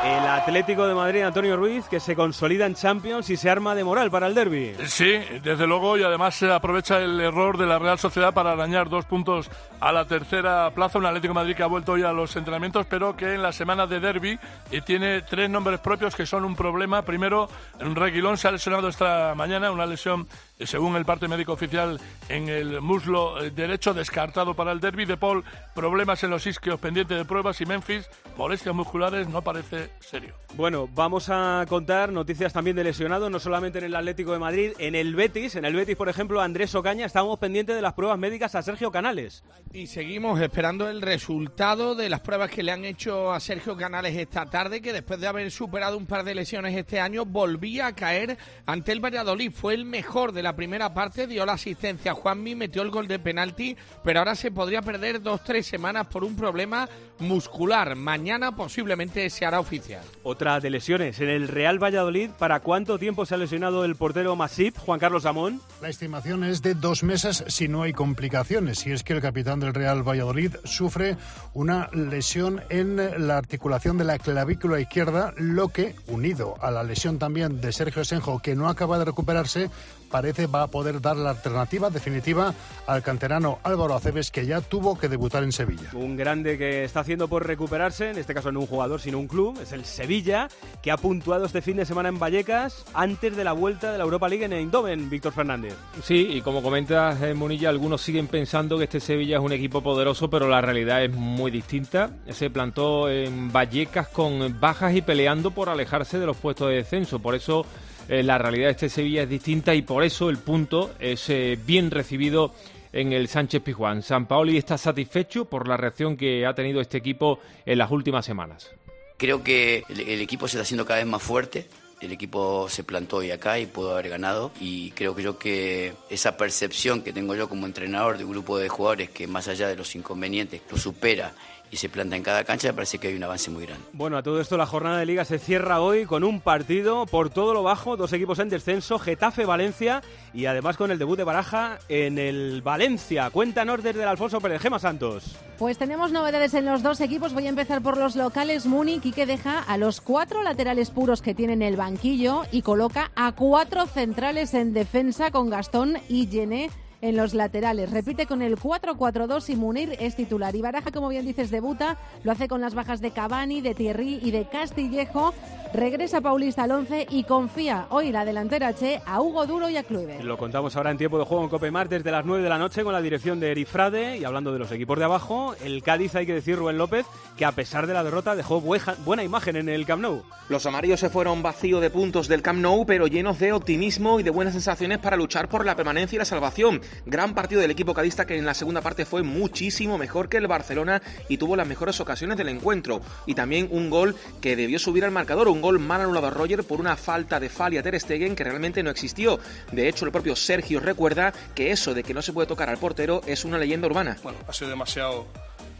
El 0.08 0.26
Atlético 0.26 0.86
de 0.86 0.94
Madrid, 0.94 1.20
Antonio 1.20 1.54
Ruiz, 1.54 1.86
que 1.86 2.00
se 2.00 2.16
consolida 2.16 2.64
en 2.64 2.74
Champions 2.74 3.28
y 3.28 3.36
se 3.36 3.50
arma 3.50 3.74
de 3.74 3.84
moral 3.84 4.10
para 4.10 4.26
el 4.26 4.34
derby. 4.34 4.74
Sí, 4.86 5.18
desde 5.42 5.66
luego, 5.66 5.98
y 5.98 6.02
además 6.02 6.34
se 6.34 6.50
aprovecha 6.50 6.98
el 6.98 7.20
error 7.20 7.58
de 7.58 7.66
la 7.66 7.78
Real 7.78 7.98
Sociedad 7.98 8.32
para 8.32 8.52
arañar 8.52 8.88
dos 8.88 9.04
puntos 9.04 9.50
a 9.80 9.92
la 9.92 10.06
tercera 10.06 10.70
plaza. 10.70 10.98
Un 10.98 11.04
Atlético 11.04 11.34
Madrid 11.34 11.54
que 11.54 11.62
ha 11.62 11.66
vuelto 11.66 11.92
hoy 11.92 12.04
a 12.04 12.12
los 12.12 12.34
entrenamientos, 12.36 12.86
pero 12.86 13.16
que 13.16 13.34
en 13.34 13.42
la 13.42 13.52
semana 13.52 13.86
de 13.86 14.00
derby 14.00 14.38
eh, 14.70 14.80
tiene 14.80 15.20
tres 15.20 15.50
nombres 15.50 15.78
propios 15.80 16.16
que 16.16 16.24
son 16.24 16.46
un 16.46 16.56
problema. 16.56 17.02
Primero, 17.02 17.50
Reguilón 17.78 18.38
se 18.38 18.48
ha 18.48 18.52
lesionado 18.52 18.88
esta 18.88 19.34
mañana, 19.34 19.70
una 19.70 19.84
lesión 19.84 20.26
según 20.66 20.96
el 20.96 21.04
parte 21.04 21.28
médico 21.28 21.52
oficial, 21.52 22.00
en 22.28 22.48
el 22.48 22.80
muslo 22.80 23.42
eh, 23.42 23.50
derecho, 23.50 23.94
descartado 23.94 24.54
para 24.54 24.72
el 24.72 24.80
derby. 24.80 25.04
De 25.04 25.16
Paul, 25.16 25.44
problemas 25.74 26.22
en 26.24 26.30
los 26.30 26.46
isquios, 26.46 26.80
pendiente 26.80 27.14
de 27.14 27.24
pruebas. 27.24 27.60
Y 27.60 27.66
Memphis, 27.66 28.08
molestias 28.36 28.74
musculares, 28.74 29.28
no 29.28 29.42
parece 29.42 29.90
serio. 30.00 30.34
Bueno, 30.54 30.88
vamos 30.94 31.28
a 31.30 31.64
contar 31.68 32.12
noticias 32.12 32.52
también 32.52 32.76
de 32.76 32.84
lesionados, 32.84 33.30
no 33.30 33.38
solamente 33.38 33.78
en 33.78 33.84
el 33.84 33.94
Atlético 33.94 34.32
de 34.32 34.38
Madrid, 34.38 34.72
en 34.78 34.94
el 34.94 35.14
Betis. 35.14 35.56
En 35.56 35.64
el 35.64 35.74
Betis, 35.74 35.96
por 35.96 36.08
ejemplo, 36.08 36.40
Andrés 36.40 36.74
Ocaña, 36.74 37.06
estábamos 37.06 37.38
pendientes 37.38 37.76
de 37.76 37.82
las 37.82 37.94
pruebas 37.94 38.18
médicas 38.18 38.54
a 38.54 38.62
Sergio 38.62 38.90
Canales. 38.90 39.44
Y 39.72 39.86
seguimos 39.86 40.40
esperando 40.40 40.88
el 40.88 41.02
resultado 41.02 41.94
de 41.94 42.08
las 42.08 42.20
pruebas 42.20 42.50
que 42.50 42.62
le 42.62 42.72
han 42.72 42.84
hecho 42.84 43.32
a 43.32 43.40
Sergio 43.40 43.76
Canales 43.76 44.16
esta 44.16 44.46
tarde, 44.46 44.80
que 44.80 44.92
después 44.92 45.20
de 45.20 45.26
haber 45.26 45.50
superado 45.50 45.96
un 45.96 46.06
par 46.06 46.24
de 46.24 46.34
lesiones 46.34 46.76
este 46.76 47.00
año, 47.00 47.24
volvía 47.24 47.86
a 47.86 47.94
caer 47.94 48.38
ante 48.66 48.92
el 48.92 49.04
Valladolid. 49.04 49.52
Fue 49.52 49.74
el 49.74 49.84
mejor 49.84 50.32
de 50.32 50.42
la 50.42 50.47
primera 50.54 50.92
parte, 50.92 51.26
dio 51.26 51.44
la 51.46 51.54
asistencia 51.54 52.12
a 52.12 52.14
Juanmi, 52.14 52.54
metió 52.54 52.82
el 52.82 52.90
gol 52.90 53.08
de 53.08 53.18
penalti, 53.18 53.76
pero 54.02 54.20
ahora 54.20 54.34
se 54.34 54.50
podría 54.50 54.82
perder 54.82 55.22
dos, 55.22 55.42
tres 55.44 55.66
semanas 55.66 56.06
por 56.06 56.24
un 56.24 56.36
problema 56.36 56.88
muscular. 57.18 57.96
Mañana 57.96 58.54
posiblemente 58.54 59.28
se 59.30 59.44
hará 59.44 59.60
oficial. 59.60 60.02
Otra 60.22 60.60
de 60.60 60.70
lesiones 60.70 61.20
en 61.20 61.28
el 61.28 61.48
Real 61.48 61.82
Valladolid. 61.82 62.30
¿Para 62.38 62.60
cuánto 62.60 62.98
tiempo 62.98 63.26
se 63.26 63.34
ha 63.34 63.38
lesionado 63.38 63.84
el 63.84 63.96
portero 63.96 64.36
Masip, 64.36 64.76
Juan 64.78 65.00
Carlos 65.00 65.26
Amón? 65.26 65.60
La 65.80 65.88
estimación 65.88 66.44
es 66.44 66.62
de 66.62 66.74
dos 66.74 67.02
meses 67.02 67.44
si 67.48 67.68
no 67.68 67.82
hay 67.82 67.92
complicaciones. 67.92 68.86
Y 68.86 68.92
es 68.92 69.02
que 69.02 69.12
el 69.12 69.20
capitán 69.20 69.60
del 69.60 69.74
Real 69.74 70.06
Valladolid 70.06 70.56
sufre 70.64 71.16
una 71.54 71.88
lesión 71.92 72.62
en 72.68 73.26
la 73.26 73.36
articulación 73.36 73.98
de 73.98 74.04
la 74.04 74.18
clavícula 74.18 74.80
izquierda, 74.80 75.32
lo 75.36 75.68
que, 75.68 75.94
unido 76.06 76.56
a 76.60 76.70
la 76.70 76.82
lesión 76.82 77.18
también 77.18 77.60
de 77.60 77.72
Sergio 77.72 78.04
Senjo, 78.04 78.40
que 78.40 78.54
no 78.54 78.68
acaba 78.68 78.98
de 78.98 79.04
recuperarse, 79.06 79.70
parece 80.10 80.46
va 80.46 80.62
a 80.62 80.66
poder 80.68 81.00
dar 81.00 81.16
la 81.16 81.30
alternativa 81.30 81.90
definitiva 81.90 82.54
al 82.86 83.02
canterano 83.02 83.58
Álvaro 83.62 83.94
Aceves, 83.94 84.30
que 84.30 84.46
ya 84.46 84.60
tuvo 84.60 84.98
que 84.98 85.08
debutar 85.08 85.42
en 85.44 85.52
Sevilla. 85.52 85.90
Un 85.94 86.16
grande 86.16 86.58
que 86.58 86.84
está 86.84 87.00
haciendo 87.00 87.28
por 87.28 87.46
recuperarse, 87.46 88.10
en 88.10 88.18
este 88.18 88.34
caso 88.34 88.52
no 88.52 88.60
un 88.60 88.66
jugador, 88.66 89.00
sino 89.00 89.18
un 89.18 89.28
club, 89.28 89.58
es 89.60 89.72
el 89.72 89.84
Sevilla, 89.84 90.48
que 90.82 90.90
ha 90.90 90.96
puntuado 90.96 91.44
este 91.44 91.62
fin 91.62 91.76
de 91.76 91.84
semana 91.84 92.08
en 92.08 92.18
Vallecas 92.18 92.84
antes 92.94 93.36
de 93.36 93.44
la 93.44 93.52
vuelta 93.52 93.92
de 93.92 93.98
la 93.98 94.04
Europa 94.04 94.28
League 94.28 94.44
en 94.44 94.52
Eindhoven, 94.52 95.10
Víctor 95.10 95.32
Fernández. 95.32 95.74
Sí, 96.02 96.28
y 96.30 96.40
como 96.40 96.62
comentas, 96.62 97.20
eh, 97.22 97.34
Munilla, 97.34 97.68
algunos 97.68 98.00
siguen 98.00 98.26
pensando 98.26 98.78
que 98.78 98.84
este 98.84 99.00
Sevilla 99.00 99.36
es 99.38 99.42
un 99.42 99.52
equipo 99.52 99.82
poderoso, 99.82 100.30
pero 100.30 100.48
la 100.48 100.60
realidad 100.60 101.04
es 101.04 101.12
muy 101.12 101.50
distinta. 101.50 102.10
Se 102.30 102.50
plantó 102.50 103.08
en 103.08 103.52
Vallecas 103.52 104.08
con 104.08 104.58
bajas 104.60 104.94
y 104.94 105.02
peleando 105.02 105.50
por 105.50 105.68
alejarse 105.68 106.18
de 106.18 106.26
los 106.26 106.36
puestos 106.36 106.68
de 106.68 106.76
descenso. 106.76 107.18
Por 107.18 107.34
eso 107.34 107.64
eh, 108.08 108.22
la 108.22 108.38
realidad 108.38 108.66
de 108.66 108.72
este 108.72 108.88
Sevilla 108.88 109.22
es 109.22 109.28
distinta 109.28 109.74
y 109.74 109.82
por 109.82 110.02
eso 110.02 110.30
el 110.30 110.38
punto 110.38 110.94
es 110.98 111.28
eh, 111.28 111.58
bien 111.64 111.90
recibido 111.90 112.54
en 112.92 113.12
el 113.12 113.28
Sánchez 113.28 113.62
Pizjuán. 113.62 114.02
San 114.02 114.26
Paoli 114.26 114.56
está 114.56 114.78
satisfecho 114.78 115.44
por 115.44 115.68
la 115.68 115.76
reacción 115.76 116.16
que 116.16 116.46
ha 116.46 116.54
tenido 116.54 116.80
este 116.80 116.98
equipo 116.98 117.38
en 117.66 117.78
las 117.78 117.90
últimas 117.90 118.24
semanas. 118.24 118.70
Creo 119.18 119.42
que 119.42 119.84
el, 119.88 120.20
equipo 120.20 120.48
se 120.48 120.56
está 120.56 120.62
haciendo 120.62 120.86
cada 120.86 121.00
vez 121.00 121.06
más 121.06 121.22
fuerte. 121.22 121.66
El 122.00 122.12
equipo 122.12 122.68
se 122.68 122.84
plantó 122.84 123.16
hoy 123.16 123.32
acá 123.32 123.58
y 123.58 123.66
pudo 123.66 123.92
haber 123.92 124.08
ganado 124.08 124.52
y 124.60 124.92
creo 124.92 125.16
que 125.16 125.22
yo 125.22 125.36
que 125.36 125.94
esa 126.08 126.36
percepción 126.36 127.02
que 127.02 127.12
tengo 127.12 127.34
yo 127.34 127.48
como 127.48 127.66
entrenador 127.66 128.16
de 128.16 128.24
un 128.24 128.30
grupo 128.30 128.56
de 128.56 128.68
jugadores 128.68 129.10
que 129.10 129.26
más 129.26 129.48
allá 129.48 129.66
de 129.66 129.74
los 129.74 129.96
inconvenientes 129.96 130.62
lo 130.70 130.78
supera 130.78 131.34
y 131.70 131.76
se 131.76 131.88
planta 131.88 132.16
en 132.16 132.22
cada 132.22 132.44
cancha, 132.44 132.68
me 132.68 132.74
parece 132.74 132.98
que 132.98 133.08
hay 133.08 133.14
un 133.14 133.22
avance 133.22 133.50
muy 133.50 133.66
grande. 133.66 133.84
Bueno, 133.92 134.16
a 134.16 134.22
todo 134.22 134.40
esto 134.40 134.56
la 134.56 134.66
jornada 134.66 134.98
de 134.98 135.06
liga 135.06 135.24
se 135.24 135.38
cierra 135.38 135.80
hoy 135.80 136.06
con 136.06 136.24
un 136.24 136.40
partido 136.40 137.06
por 137.06 137.30
todo 137.30 137.54
lo 137.54 137.62
bajo, 137.62 137.96
dos 137.96 138.12
equipos 138.12 138.38
en 138.38 138.48
descenso, 138.48 138.98
Getafe-Valencia 138.98 140.02
y 140.32 140.46
además 140.46 140.76
con 140.76 140.90
el 140.90 140.98
debut 140.98 141.16
de 141.16 141.24
Baraja 141.24 141.78
en 141.88 142.18
el 142.18 142.62
Valencia. 142.62 143.30
Cuéntanos 143.30 143.82
desde 143.82 144.02
el 144.02 144.08
Alfonso 144.08 144.40
Pérez 144.40 144.62
Gema 144.62 144.78
Santos. 144.78 145.36
Pues 145.58 145.76
tenemos 145.76 146.12
novedades 146.12 146.54
en 146.54 146.66
los 146.66 146.82
dos 146.82 147.00
equipos. 147.00 147.34
Voy 147.34 147.46
a 147.46 147.48
empezar 147.48 147.82
por 147.82 147.96
los 147.96 148.14
locales. 148.14 148.66
Múnich 148.66 149.04
y 149.06 149.12
que 149.12 149.26
deja 149.26 149.58
a 149.58 149.76
los 149.76 150.00
cuatro 150.00 150.42
laterales 150.42 150.90
puros 150.90 151.20
que 151.20 151.34
tienen 151.34 151.62
el 151.62 151.76
banquillo 151.76 152.42
y 152.52 152.62
coloca 152.62 153.10
a 153.16 153.32
cuatro 153.32 153.86
centrales 153.86 154.54
en 154.54 154.72
defensa 154.72 155.30
con 155.30 155.50
Gastón 155.50 155.98
y 156.08 156.26
Gené 156.28 156.70
en 157.00 157.16
los 157.16 157.34
laterales. 157.34 157.90
Repite 157.90 158.26
con 158.26 158.42
el 158.42 158.56
4-4-2 158.56 159.50
y 159.50 159.56
Munir 159.56 159.96
es 160.00 160.16
titular. 160.16 160.54
Y 160.54 160.62
Baraja, 160.62 160.90
como 160.90 161.08
bien 161.08 161.26
dices, 161.26 161.50
debuta. 161.50 161.96
Lo 162.24 162.32
hace 162.32 162.48
con 162.48 162.60
las 162.60 162.74
bajas 162.74 163.00
de 163.00 163.10
Cavani, 163.10 163.60
de 163.60 163.74
Thierry 163.74 164.20
y 164.22 164.30
de 164.30 164.48
Castillejo. 164.48 165.34
Regresa 165.72 166.22
Paulista 166.22 166.62
al 166.62 166.70
11 166.70 167.08
y 167.10 167.24
confía 167.24 167.86
hoy 167.90 168.10
la 168.10 168.24
delantera 168.24 168.74
Che 168.74 169.02
a 169.04 169.20
Hugo 169.20 169.46
Duro 169.46 169.68
y 169.68 169.76
a 169.76 169.82
Kluivert. 169.82 170.22
Lo 170.22 170.38
contamos 170.38 170.74
ahora 170.76 170.90
en 170.90 170.96
tiempo 170.96 171.18
de 171.18 171.24
juego 171.26 171.44
en 171.44 171.50
Copemar 171.50 171.90
desde 171.90 172.10
las 172.10 172.24
9 172.24 172.42
de 172.42 172.48
la 172.48 172.58
noche 172.58 172.82
con 172.82 172.94
la 172.94 173.02
dirección 173.02 173.38
de 173.38 173.50
Erifrade 173.50 174.16
y 174.16 174.24
hablando 174.24 174.52
de 174.52 174.58
los 174.58 174.72
equipos 174.72 174.98
de 174.98 175.04
abajo, 175.04 175.54
el 175.62 175.82
Cádiz 175.82 176.14
hay 176.14 176.24
que 176.24 176.32
decir 176.32 176.56
Rubén 176.56 176.78
López 176.78 177.04
que 177.36 177.44
a 177.44 177.52
pesar 177.52 177.86
de 177.86 177.92
la 177.92 178.02
derrota 178.02 178.34
dejó 178.34 178.60
buena 178.60 179.22
imagen 179.22 179.56
en 179.56 179.68
el 179.68 179.84
Camp 179.84 180.02
Nou. 180.02 180.22
Los 180.48 180.64
amarillos 180.64 181.00
se 181.00 181.10
fueron 181.10 181.42
vacío 181.42 181.80
de 181.80 181.90
puntos 181.90 182.28
del 182.28 182.40
Camp 182.40 182.60
Nou, 182.60 182.86
pero 182.86 183.06
llenos 183.06 183.38
de 183.38 183.52
optimismo 183.52 184.18
y 184.18 184.22
de 184.22 184.30
buenas 184.30 184.54
sensaciones 184.54 184.98
para 184.98 185.16
luchar 185.16 185.48
por 185.48 185.66
la 185.66 185.76
permanencia 185.76 186.16
y 186.16 186.18
la 186.18 186.24
salvación. 186.24 186.80
Gran 187.04 187.34
partido 187.34 187.60
del 187.60 187.70
equipo 187.70 187.92
cadista 187.92 188.26
que 188.26 188.38
en 188.38 188.46
la 188.46 188.54
segunda 188.54 188.80
parte 188.80 189.04
fue 189.04 189.22
muchísimo 189.22 189.98
mejor 189.98 190.30
que 190.30 190.38
el 190.38 190.46
Barcelona 190.46 191.02
y 191.28 191.36
tuvo 191.36 191.56
las 191.56 191.68
mejores 191.68 192.00
ocasiones 192.00 192.38
del 192.38 192.48
encuentro 192.48 193.02
y 193.26 193.34
también 193.34 193.68
un 193.70 193.90
gol 193.90 194.16
que 194.40 194.56
debió 194.56 194.78
subir 194.78 195.04
al 195.04 195.10
marcador, 195.10 195.48
un 195.48 195.57
gol 195.60 195.78
mal 195.78 196.00
anulado 196.00 196.26
a 196.26 196.30
Roger 196.30 196.64
por 196.64 196.80
una 196.80 196.96
falta 196.96 197.40
de 197.40 197.48
Fali 197.48 197.78
a 197.78 197.82
Ter 197.82 197.98
Stegen 198.00 198.36
que 198.36 198.44
realmente 198.44 198.82
no 198.82 198.90
existió. 198.90 199.38
De 199.72 199.88
hecho, 199.88 200.04
el 200.04 200.12
propio 200.12 200.36
Sergio 200.36 200.80
recuerda 200.80 201.32
que 201.54 201.70
eso 201.70 201.94
de 201.94 202.02
que 202.02 202.14
no 202.14 202.22
se 202.22 202.32
puede 202.32 202.46
tocar 202.46 202.68
al 202.68 202.78
portero 202.78 203.20
es 203.26 203.44
una 203.44 203.58
leyenda 203.58 203.86
urbana. 203.86 204.16
Bueno, 204.22 204.38
ha 204.46 204.52
sido 204.52 204.70
demasiado 204.70 205.26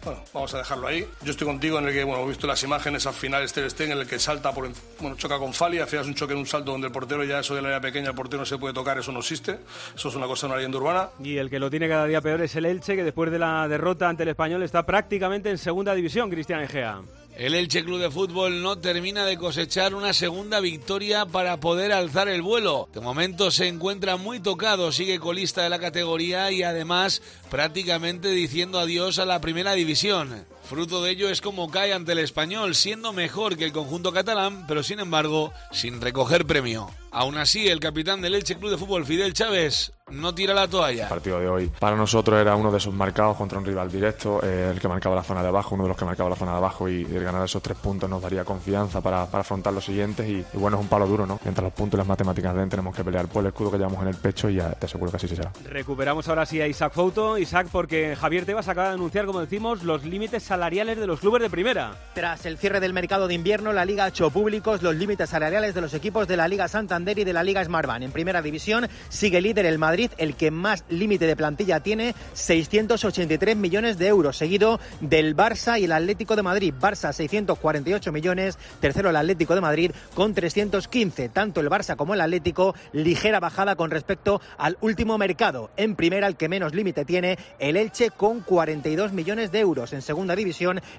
bueno, 0.05 0.23
vamos 0.33 0.55
a 0.55 0.59
dejarlo 0.59 0.87
ahí. 0.87 1.07
Yo 1.23 1.33
estoy 1.33 1.47
contigo 1.47 1.79
en 1.79 1.87
el 1.87 1.93
que, 1.93 2.05
bueno, 2.05 2.25
he 2.25 2.29
visto 2.29 2.47
las 2.47 2.63
imágenes 2.63 3.07
al 3.07 3.15
final 3.15 3.51
Ter 3.51 3.69
Stegen 3.71 3.93
en 3.93 3.99
el 3.99 4.07
que 4.07 4.19
salta 4.19 4.53
por, 4.53 4.71
bueno, 5.01 5.17
choca 5.17 5.39
con 5.39 5.53
Fali, 5.53 5.79
al 5.79 5.89
final 5.89 6.05
es 6.05 6.09
un 6.09 6.15
choque 6.15 6.33
en 6.35 6.39
un 6.39 6.47
salto 6.47 6.73
donde 6.73 6.87
el 6.87 6.93
portero 6.93 7.25
ya 7.25 7.41
eso 7.41 7.55
de 7.55 7.63
la 7.63 7.69
área 7.69 7.81
pequeña, 7.81 8.11
el 8.11 8.15
portero 8.15 8.41
no 8.41 8.47
se 8.47 8.59
puede 8.59 8.73
tocar, 8.73 8.99
eso 8.99 9.13
no 9.13 9.19
existe. 9.19 9.59
Eso 9.95 10.09
es 10.09 10.15
una 10.15 10.27
cosa 10.27 10.47
de 10.47 10.53
una 10.53 10.57
leyenda 10.57 10.79
urbana. 10.79 11.09
Y 11.23 11.37
el 11.37 11.51
que 11.51 11.59
lo 11.59 11.69
tiene 11.69 11.89
cada 11.89 12.07
día 12.07 12.21
peor 12.21 12.41
es 12.43 12.55
el 12.57 12.67
Elche, 12.67 12.97
que 12.97 13.05
después 13.05 13.31
de 13.31 13.39
la 13.39 13.67
derrota 13.67 14.09
ante 14.09 14.23
el 14.23 14.31
Español 14.31 14.63
está 14.63 14.87
prácticamente 14.87 15.51
en 15.51 15.59
segunda 15.59 15.95
división, 15.95 16.31
Cristian 16.31 16.61
Egea. 16.61 17.03
El 17.39 17.55
Elche 17.55 17.85
Club 17.85 18.01
de 18.01 18.11
Fútbol 18.11 18.63
no 18.65 18.79
termina 18.79 19.25
de 19.25 19.39
cosechar 19.39 19.95
una 19.95 20.13
segunda 20.13 20.59
victoria 20.59 21.25
para 21.25 21.61
poder 21.61 21.93
alzar 21.93 22.27
el 22.27 22.43
vuelo. 22.43 22.89
De 22.93 23.01
momento 23.01 23.53
se 23.53 23.69
encuentra 23.69 24.17
muy 24.17 24.41
tocado, 24.41 24.91
sigue 24.91 25.21
colista 25.21 25.63
de 25.63 25.69
la 25.69 25.79
categoría 25.79 26.51
y 26.51 26.65
además 26.65 27.23
prácticamente 27.49 28.33
diciendo 28.33 28.81
adiós 28.81 29.21
a 29.21 29.25
la 29.25 29.41
primera 29.41 29.75
división. 29.75 30.47
Fruto 30.69 31.03
de 31.03 31.13
ello 31.13 31.31
es 31.31 31.41
como 31.41 31.71
cae 31.71 31.95
ante 31.95 32.13
el 32.13 32.19
español, 32.19 32.75
siendo 32.75 33.15
mejor 33.15 33.57
que 33.57 33.65
el 33.65 33.73
conjunto 33.73 34.13
catalán, 34.13 34.67
pero 34.69 34.83
sin 34.83 35.01
embargo 35.01 35.51
sin 35.73 35.99
recoger 35.99 36.45
premio. 36.45 36.91
Aún 37.11 37.39
así, 37.39 37.69
el 37.69 37.81
capitán 37.81 38.21
del 38.21 38.35
Elche 38.35 38.59
Club 38.59 38.73
de 38.73 38.77
Fútbol, 38.77 39.07
Fidel 39.07 39.33
Chávez, 39.33 39.93
no 40.11 40.35
tira 40.35 40.53
la 40.53 40.69
toalla. 40.69 41.05
El 41.05 41.09
partido 41.09 41.41
de 41.41 41.49
hoy 41.49 41.73
para 41.79 41.97
nosotros 41.97 42.39
era 42.39 42.55
uno 42.55 42.71
de 42.71 42.77
esos 42.77 42.93
marcados 42.93 43.35
contra 43.39 43.59
un 43.59 43.65
rival 43.65 43.91
directo, 43.91 44.41
eh, 44.43 44.71
el 44.75 44.79
que 44.79 44.89
marcaba 44.89 45.17
la 45.17 45.23
zona 45.23 45.41
de 45.41 45.49
abajo, 45.49 45.75
uno 45.75 45.85
de 45.85 45.89
los 45.89 45.97
que 45.97 46.05
marcaba 46.05 46.29
la 46.29 46.37
zona 46.37 46.53
de 46.53 46.59
abajo 46.59 46.87
y, 46.87 47.05
el 47.05 47.25
ganar 47.25 47.45
esos 47.45 47.63
tres 47.63 47.79
puntos 47.79 48.11
nos 48.11 48.21
daría 48.21 48.45
confianza 48.45 49.01
para, 49.01 49.23
afrontar 49.23 49.73
los 49.73 49.87
siguientes 49.87 50.29
y, 50.29 50.45
bueno, 50.53 50.77
es 50.77 50.83
un 50.83 50.89
palo 50.89 51.07
duro, 51.07 51.27
¿no? 51.27 51.41
Mientras 51.43 51.65
los 51.65 51.73
puntos 51.73 51.97
y 51.97 51.99
las 51.99 52.07
matemáticas 52.07 52.55
den, 52.55 52.69
tenemos 52.69 52.95
que 52.95 53.03
pelear 53.03 53.27
por 53.27 53.43
el 53.43 53.49
escudo 53.49 53.71
que 53.71 53.79
llevamos 53.79 54.03
en 54.03 54.09
el 54.09 54.17
pecho 54.17 54.51
y 54.51 54.57
ya 54.57 54.73
te 54.73 54.85
aseguro 54.85 55.11
que 55.11 55.17
así 55.17 55.29
será. 55.29 55.51
Recuperamos 55.65 56.29
ahora 56.29 56.45
sí 56.45 56.61
a 56.61 56.67
Isaac 56.67 56.93
Fouto. 56.93 57.39
Isaac, 57.39 57.69
porque 57.73 58.15
Javier 58.17 58.45
Tebas 58.45 58.69
acaba 58.69 58.89
de 58.89 58.95
anunciar, 58.95 59.25
como 59.25 59.41
decimos, 59.41 59.83
los 59.83 60.05
límites 60.05 60.43
salariales 60.43 60.58
de 60.59 61.07
los 61.07 61.21
clubes 61.21 61.41
de 61.41 61.49
primera. 61.49 61.93
Tras 62.15 62.45
el 62.45 62.59
cierre 62.59 62.81
del 62.81 62.93
mercado 62.93 63.29
de 63.29 63.35
invierno, 63.35 63.73
la 63.73 63.85
Liga 63.85 64.05
ha 64.05 64.09
hecho 64.09 64.29
públicos 64.31 64.83
los 64.83 64.95
límites 64.97 65.31
salariales 65.31 65.75
de 65.75 65.81
los 65.81 65.95
equipos 65.95 66.27
de 66.27 66.37
la 66.37 66.49
Liga 66.49 66.67
Santander 66.69 67.19
y 67.19 67.25
de 67.25 67.33
la 67.33 67.43
Liga 67.43 67.65
Smart 67.65 67.89
en 68.01 68.11
primera 68.11 68.43
división 68.43 68.89
sigue 69.09 69.41
líder 69.41 69.65
el 69.67 69.79
Madrid, 69.79 70.11
el 70.19 70.35
que 70.35 70.51
más 70.51 70.85
límite 70.91 71.27
de 71.27 71.37
plantilla 71.37 71.81
tiene, 71.81 72.15
683 72.35 73.57
millones 73.57 73.99
de 73.99 74.09
euros, 74.09 74.37
seguido 74.37 74.79
del 75.01 75.37
Barça 75.37 75.81
y 75.81 75.85
el 75.85 75.93
Atlético 75.93 76.37
de 76.37 76.43
Madrid. 76.43 76.75
Barça 76.79 77.13
648 77.13 78.13
millones, 78.13 78.59
tercero 78.81 79.11
el 79.11 79.17
Atlético 79.17 79.55
de 79.55 79.61
Madrid 79.61 79.93
con 80.15 80.35
315. 80.35 81.29
Tanto 81.31 81.61
el 81.61 81.71
Barça 81.71 81.97
como 81.97 82.15
el 82.15 82.21
Atlético, 82.21 82.75
ligera 82.93 83.41
bajada 83.41 83.77
con 83.77 83.91
respecto 83.91 84.41
al 84.59 84.77
último 84.81 85.17
mercado. 85.19 85.71
En 85.77 85.95
primera, 85.95 86.27
el 86.27 86.37
que 86.37 86.49
menos 86.49 86.75
límite 86.75 87.05
tiene, 87.05 87.39
el 87.59 87.77
Elche 87.77 88.11
con 88.11 88.41
42 88.41 89.13
millones 89.13 89.53
de 89.53 89.61
euros. 89.61 89.93
En 89.93 90.03
segunda 90.03 90.35
división, 90.35 90.48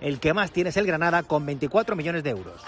el 0.02 0.20
que 0.20 0.34
más 0.34 0.52
tiene 0.52 0.70
es 0.70 0.78
el 0.78 0.86
Granada 0.86 1.24
con 1.24 1.46
24 1.46 1.96
millones 1.96 2.24
de 2.24 2.30
euros. 2.32 2.62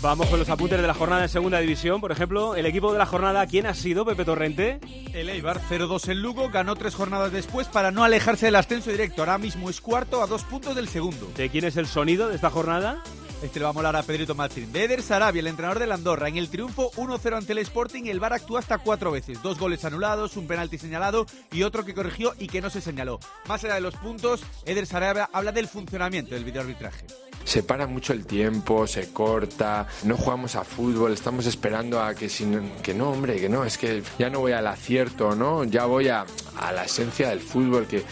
Vamos 0.00 0.28
con 0.28 0.38
los 0.38 0.48
apuntes 0.50 0.80
de 0.80 0.86
la 0.86 0.92
jornada 0.92 1.22
en 1.22 1.28
segunda 1.30 1.58
división. 1.60 2.00
Por 2.00 2.12
ejemplo, 2.12 2.56
el 2.56 2.66
equipo 2.66 2.92
de 2.92 2.98
la 2.98 3.06
jornada, 3.06 3.46
¿quién 3.46 3.66
ha 3.66 3.74
sido 3.74 4.04
Pepe 4.04 4.24
Torrente? 4.24 4.78
El 5.14 5.30
Eibar 5.30 5.60
0-2 5.60 6.10
en 6.10 6.20
Lugo, 6.20 6.50
ganó 6.50 6.76
tres 6.76 6.94
jornadas 6.94 7.32
después 7.32 7.68
para 7.68 7.90
no 7.90 8.04
alejarse 8.04 8.46
del 8.46 8.56
ascenso 8.56 8.90
directo. 8.90 9.22
Ahora 9.22 9.38
mismo 9.38 9.70
es 9.70 9.80
cuarto 9.80 10.22
a 10.22 10.26
dos 10.26 10.42
puntos 10.44 10.74
del 10.74 10.88
segundo. 10.88 11.30
¿De 11.36 11.48
quién 11.48 11.64
es 11.64 11.76
el 11.78 11.86
sonido 11.86 12.28
de 12.28 12.34
esta 12.34 12.50
jornada? 12.50 13.02
Este 13.44 13.60
lo 13.60 13.66
va 13.66 13.70
a 13.70 13.74
molar 13.74 13.94
a 13.94 14.02
Pedrito 14.02 14.34
Martín. 14.34 14.72
De 14.72 14.84
Eder 14.84 15.02
Sarabia, 15.02 15.40
el 15.40 15.46
entrenador 15.48 15.78
del 15.78 15.92
Andorra. 15.92 16.28
En 16.28 16.38
el 16.38 16.48
triunfo 16.48 16.90
1-0 16.92 17.36
ante 17.36 17.52
el 17.52 17.58
Sporting, 17.58 18.04
el 18.06 18.18
VAR 18.18 18.32
actuó 18.32 18.56
hasta 18.56 18.78
cuatro 18.78 19.10
veces. 19.10 19.42
Dos 19.42 19.58
goles 19.58 19.84
anulados, 19.84 20.38
un 20.38 20.46
penalti 20.46 20.78
señalado 20.78 21.26
y 21.52 21.62
otro 21.62 21.84
que 21.84 21.92
corrigió 21.92 22.32
y 22.38 22.46
que 22.46 22.62
no 22.62 22.70
se 22.70 22.80
señaló. 22.80 23.20
Más 23.46 23.62
allá 23.62 23.74
de 23.74 23.82
los 23.82 23.96
puntos, 23.96 24.42
Eder 24.64 24.86
Sarabia 24.86 25.28
habla 25.30 25.52
del 25.52 25.68
funcionamiento 25.68 26.34
del 26.34 26.44
videoarbitraje 26.44 27.04
se 27.44 27.62
para 27.62 27.86
mucho 27.86 28.12
el 28.12 28.26
tiempo, 28.26 28.86
se 28.86 29.12
corta, 29.12 29.86
no 30.04 30.16
jugamos 30.16 30.56
a 30.56 30.64
fútbol, 30.64 31.12
estamos 31.12 31.46
esperando 31.46 32.02
a 32.02 32.14
que, 32.14 32.28
sin, 32.28 32.70
que 32.82 32.94
no, 32.94 33.10
hombre, 33.10 33.40
que 33.40 33.48
no, 33.48 33.64
es 33.64 33.78
que 33.78 34.02
ya 34.18 34.30
no 34.30 34.40
voy 34.40 34.52
al 34.52 34.66
acierto, 34.66 35.34
¿no? 35.34 35.64
Ya 35.64 35.84
voy 35.84 36.08
a, 36.08 36.24
a 36.56 36.72
la 36.72 36.84
esencia 36.84 37.28
del 37.28 37.40
fútbol, 37.40 37.86
que, 37.86 38.04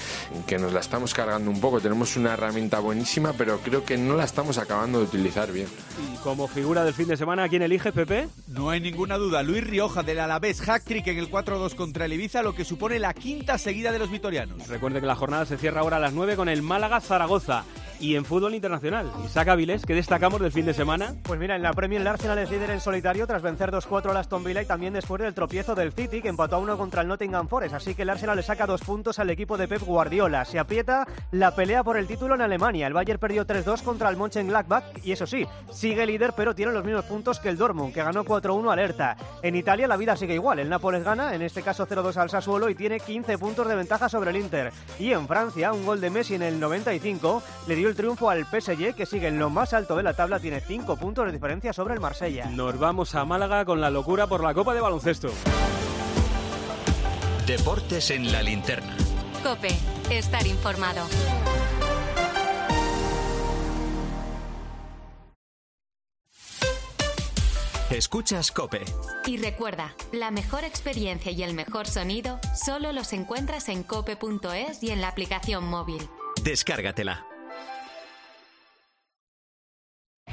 que 0.46 0.58
nos 0.58 0.72
la 0.72 0.80
estamos 0.80 1.14
cargando 1.14 1.50
un 1.50 1.60
poco. 1.60 1.80
Tenemos 1.80 2.16
una 2.16 2.34
herramienta 2.34 2.80
buenísima, 2.80 3.32
pero 3.32 3.58
creo 3.58 3.84
que 3.84 3.96
no 3.96 4.16
la 4.16 4.24
estamos 4.24 4.58
acabando 4.58 4.98
de 4.98 5.04
utilizar 5.04 5.50
bien. 5.52 5.66
¿Y 6.12 6.16
como 6.18 6.48
figura 6.48 6.84
del 6.84 6.94
fin 6.94 7.08
de 7.08 7.16
semana, 7.16 7.48
quién 7.48 7.62
elige, 7.62 7.92
Pepe? 7.92 8.28
No 8.48 8.70
hay 8.70 8.80
ninguna 8.80 9.16
duda. 9.16 9.42
Luis 9.42 9.64
Rioja 9.64 10.02
del 10.02 10.20
Alavés, 10.20 10.66
hat-trick 10.68 11.06
en 11.08 11.18
el 11.18 11.30
4-2 11.30 11.74
contra 11.74 12.04
el 12.04 12.12
Ibiza, 12.12 12.42
lo 12.42 12.54
que 12.54 12.64
supone 12.64 12.98
la 12.98 13.14
quinta 13.14 13.58
seguida 13.58 13.92
de 13.92 13.98
los 13.98 14.10
vitorianos. 14.10 14.68
Recuerde 14.68 15.00
que 15.00 15.06
la 15.06 15.16
jornada 15.16 15.46
se 15.46 15.56
cierra 15.56 15.80
ahora 15.80 15.96
a 15.96 16.00
las 16.00 16.12
9 16.12 16.36
con 16.36 16.48
el 16.48 16.62
Málaga-Zaragoza. 16.62 17.64
Y 18.02 18.16
en 18.16 18.24
fútbol 18.24 18.52
internacional, 18.52 19.12
Isaac 19.24 19.46
Avilés, 19.46 19.86
¿qué 19.86 19.94
destacamos 19.94 20.40
del 20.40 20.50
fin 20.50 20.66
de 20.66 20.74
semana? 20.74 21.14
Pues 21.22 21.38
mira, 21.38 21.54
en 21.54 21.62
la 21.62 21.72
Premier 21.72 22.00
el 22.00 22.08
Arsenal 22.08 22.36
es 22.38 22.50
líder 22.50 22.70
en 22.70 22.80
solitario 22.80 23.28
tras 23.28 23.42
vencer 23.42 23.70
2-4 23.70 24.10
al 24.10 24.16
Aston 24.16 24.42
Villa 24.42 24.60
y 24.60 24.66
también 24.66 24.92
después 24.92 25.22
del 25.22 25.32
tropiezo 25.32 25.76
del 25.76 25.92
City 25.92 26.20
que 26.20 26.26
empató 26.26 26.56
a 26.56 26.58
uno 26.58 26.76
contra 26.76 27.02
el 27.02 27.06
Nottingham 27.06 27.46
Forest. 27.46 27.76
Así 27.76 27.94
que 27.94 28.02
el 28.02 28.10
Arsenal 28.10 28.34
le 28.34 28.42
saca 28.42 28.66
dos 28.66 28.80
puntos 28.80 29.20
al 29.20 29.30
equipo 29.30 29.56
de 29.56 29.68
Pep 29.68 29.82
Guardiola. 29.82 30.44
Se 30.44 30.58
aprieta 30.58 31.06
la 31.30 31.54
pelea 31.54 31.84
por 31.84 31.96
el 31.96 32.08
título 32.08 32.34
en 32.34 32.40
Alemania. 32.40 32.88
El 32.88 32.92
Bayern 32.92 33.20
perdió 33.20 33.46
3-2 33.46 33.84
contra 33.84 34.08
el 34.08 34.16
Mönchengladbach 34.16 34.82
y 35.04 35.12
eso 35.12 35.28
sí, 35.28 35.46
sigue 35.70 36.04
líder 36.04 36.32
pero 36.36 36.56
tiene 36.56 36.72
los 36.72 36.84
mismos 36.84 37.04
puntos 37.04 37.38
que 37.38 37.50
el 37.50 37.56
Dortmund 37.56 37.94
que 37.94 38.02
ganó 38.02 38.24
4-1 38.24 38.72
alerta. 38.72 39.16
En 39.44 39.54
Italia 39.54 39.86
la 39.86 39.96
vida 39.96 40.16
sigue 40.16 40.34
igual. 40.34 40.58
El 40.58 40.68
Nápoles 40.68 41.04
gana, 41.04 41.36
en 41.36 41.42
este 41.42 41.62
caso 41.62 41.86
0-2 41.86 42.16
al 42.16 42.30
Sassuolo 42.30 42.68
y 42.68 42.74
tiene 42.74 42.98
15 42.98 43.38
puntos 43.38 43.68
de 43.68 43.76
ventaja 43.76 44.08
sobre 44.08 44.30
el 44.30 44.38
Inter. 44.38 44.72
Y 44.98 45.12
en 45.12 45.28
Francia, 45.28 45.72
un 45.72 45.86
gol 45.86 46.00
de 46.00 46.10
Messi 46.10 46.34
en 46.34 46.42
el 46.42 46.58
95 46.58 47.44
le 47.68 47.76
dio 47.76 47.91
el 47.91 47.91
triunfo 47.94 48.30
al 48.30 48.44
PSG 48.44 48.94
que 48.94 49.06
sigue 49.06 49.28
en 49.28 49.38
lo 49.38 49.50
más 49.50 49.72
alto 49.72 49.96
de 49.96 50.02
la 50.02 50.14
tabla, 50.14 50.38
tiene 50.38 50.60
5 50.60 50.96
puntos 50.96 51.26
de 51.26 51.32
diferencia 51.32 51.72
sobre 51.72 51.94
el 51.94 52.00
Marsella. 52.00 52.46
Nos 52.46 52.78
vamos 52.78 53.14
a 53.14 53.24
Málaga 53.24 53.64
con 53.64 53.80
la 53.80 53.90
locura 53.90 54.26
por 54.26 54.42
la 54.42 54.54
Copa 54.54 54.74
de 54.74 54.80
Baloncesto. 54.80 55.28
Deportes 57.46 58.10
en 58.10 58.30
la 58.30 58.42
linterna. 58.42 58.96
Cope, 59.42 59.76
estar 60.10 60.46
informado. 60.46 61.02
Escuchas 67.90 68.52
Cope. 68.52 68.84
Y 69.26 69.36
recuerda, 69.36 69.94
la 70.12 70.30
mejor 70.30 70.64
experiencia 70.64 71.30
y 71.30 71.42
el 71.42 71.52
mejor 71.52 71.86
sonido 71.86 72.40
solo 72.54 72.90
los 72.92 73.12
encuentras 73.12 73.68
en 73.68 73.82
cope.es 73.82 74.82
y 74.82 74.90
en 74.90 75.02
la 75.02 75.08
aplicación 75.08 75.66
móvil. 75.66 76.08
Descárgatela. 76.42 77.26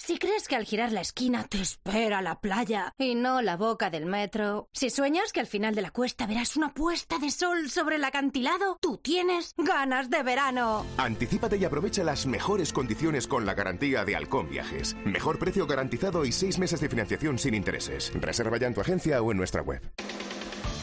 Si 0.00 0.16
crees 0.16 0.46
que 0.46 0.54
al 0.54 0.64
girar 0.64 0.92
la 0.92 1.00
esquina 1.00 1.44
te 1.48 1.60
espera 1.60 2.22
la 2.22 2.40
playa 2.40 2.94
y 2.98 3.16
no 3.16 3.42
la 3.42 3.56
boca 3.56 3.90
del 3.90 4.06
metro, 4.06 4.68
si 4.72 4.90
sueñas 4.90 5.32
que 5.32 5.40
al 5.40 5.48
final 5.48 5.74
de 5.74 5.82
la 5.82 5.90
cuesta 5.90 6.24
verás 6.24 6.56
una 6.56 6.72
puesta 6.72 7.18
de 7.18 7.32
sol 7.32 7.68
sobre 7.68 7.96
el 7.96 8.04
acantilado, 8.04 8.78
tú 8.80 8.98
tienes 8.98 9.54
ganas 9.58 10.08
de 10.08 10.22
verano. 10.22 10.86
Anticípate 10.98 11.56
y 11.56 11.64
aprovecha 11.64 12.04
las 12.04 12.26
mejores 12.26 12.72
condiciones 12.72 13.26
con 13.26 13.44
la 13.44 13.54
garantía 13.54 14.04
de 14.04 14.14
Halcón 14.14 14.48
Viajes. 14.48 14.94
Mejor 15.04 15.40
precio 15.40 15.66
garantizado 15.66 16.24
y 16.24 16.30
seis 16.30 16.60
meses 16.60 16.80
de 16.80 16.88
financiación 16.88 17.36
sin 17.36 17.54
intereses. 17.54 18.12
Reserva 18.14 18.56
ya 18.56 18.68
en 18.68 18.74
tu 18.74 18.80
agencia 18.80 19.20
o 19.20 19.32
en 19.32 19.36
nuestra 19.36 19.62
web. 19.62 19.82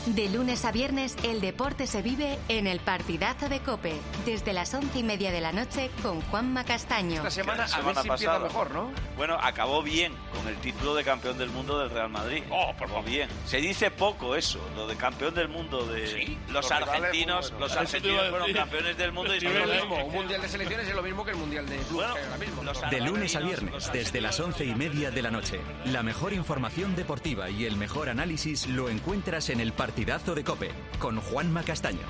De 0.05 0.29
lunes 0.29 0.65
a 0.65 0.71
viernes, 0.71 1.15
el 1.23 1.41
deporte 1.41 1.87
se 1.87 2.03
vive 2.03 2.37
en 2.47 2.67
el 2.67 2.79
partidazo 2.79 3.49
de 3.49 3.59
Cope, 3.61 3.95
desde 4.23 4.53
las 4.53 4.71
once 4.75 4.99
y 4.99 5.03
media 5.03 5.31
de 5.31 5.41
la 5.41 5.51
noche 5.51 5.89
con 6.03 6.21
Juanma 6.21 6.63
Castaño. 6.63 7.15
Esta 7.15 7.31
semana, 7.31 7.65
a 7.65 7.81
ver 7.81 7.95
si 7.95 8.07
empieza 8.07 8.37
mejor, 8.37 8.69
¿no? 8.69 8.91
Bueno, 9.17 9.35
acabó 9.41 9.81
bien 9.81 10.13
con 10.31 10.47
el 10.47 10.57
título 10.57 10.93
de 10.93 11.03
campeón 11.03 11.39
del 11.39 11.49
mundo 11.49 11.79
del 11.79 11.89
Real 11.89 12.09
Madrid. 12.09 12.43
Oh, 12.51 12.71
por 12.77 12.87
favor. 12.87 13.03
bien. 13.03 13.29
Se 13.47 13.57
dice 13.57 13.89
poco 13.89 14.35
eso, 14.35 14.59
lo 14.75 14.85
de 14.85 14.95
campeón 14.95 15.33
del 15.33 15.47
mundo 15.47 15.83
de 15.87 16.37
los, 16.49 16.69
argentinos. 16.71 17.51
Los 17.59 17.75
argentinos 17.75 18.29
fueron 18.29 18.53
campeones 18.53 18.97
del 18.97 19.11
mundo 19.11 19.33
y 19.33 19.37
es 19.37 19.43
lo 19.43 19.65
mismo. 19.65 20.05
Un 20.05 20.13
mundial 20.13 20.39
de 20.39 20.49
selecciones 20.49 20.87
es 20.87 20.93
lo 20.93 21.01
mismo 21.01 21.25
que 21.25 21.31
el 21.31 21.37
mundial 21.37 21.67
de 21.67 21.77
clubes 21.77 22.07
ahora 22.07 22.37
mismo. 22.37 22.89
De 22.91 23.01
lunes 23.01 23.35
a 23.35 23.39
viernes, 23.39 23.91
desde 23.91 24.21
las 24.21 24.39
once 24.39 24.65
y 24.65 24.75
media 24.75 25.09
de 25.09 25.23
la 25.23 25.31
noche. 25.31 25.59
La 25.85 26.03
mejor 26.03 26.33
información 26.33 26.95
deportiva 26.95 27.49
y 27.49 27.65
el 27.65 27.75
mejor 27.75 28.09
análisis 28.09 28.67
lo 28.67 28.89
encuentras 28.89 29.49
en 29.49 29.59
el 29.59 29.73
partidazo 29.95 30.35
de 30.35 30.43
Cope, 30.43 30.71
con 30.99 31.21
Juanma 31.21 31.63
Castaño. 31.63 32.01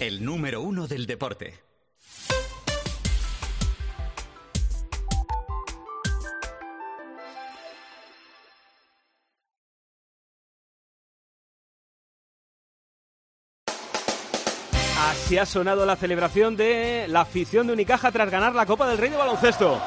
El 0.00 0.24
número 0.24 0.62
uno 0.62 0.88
del 0.88 1.04
deporte. 1.06 1.52
Así 15.10 15.36
ha 15.36 15.44
sonado 15.44 15.84
la 15.84 15.96
celebración 15.96 16.56
de 16.56 17.04
la 17.06 17.20
afición 17.20 17.66
de 17.66 17.74
Unicaja 17.74 18.10
tras 18.10 18.30
ganar 18.30 18.54
la 18.54 18.64
Copa 18.64 18.88
del 18.88 18.96
Rey 18.96 19.10
de 19.10 19.18
Baloncesto. 19.18 19.78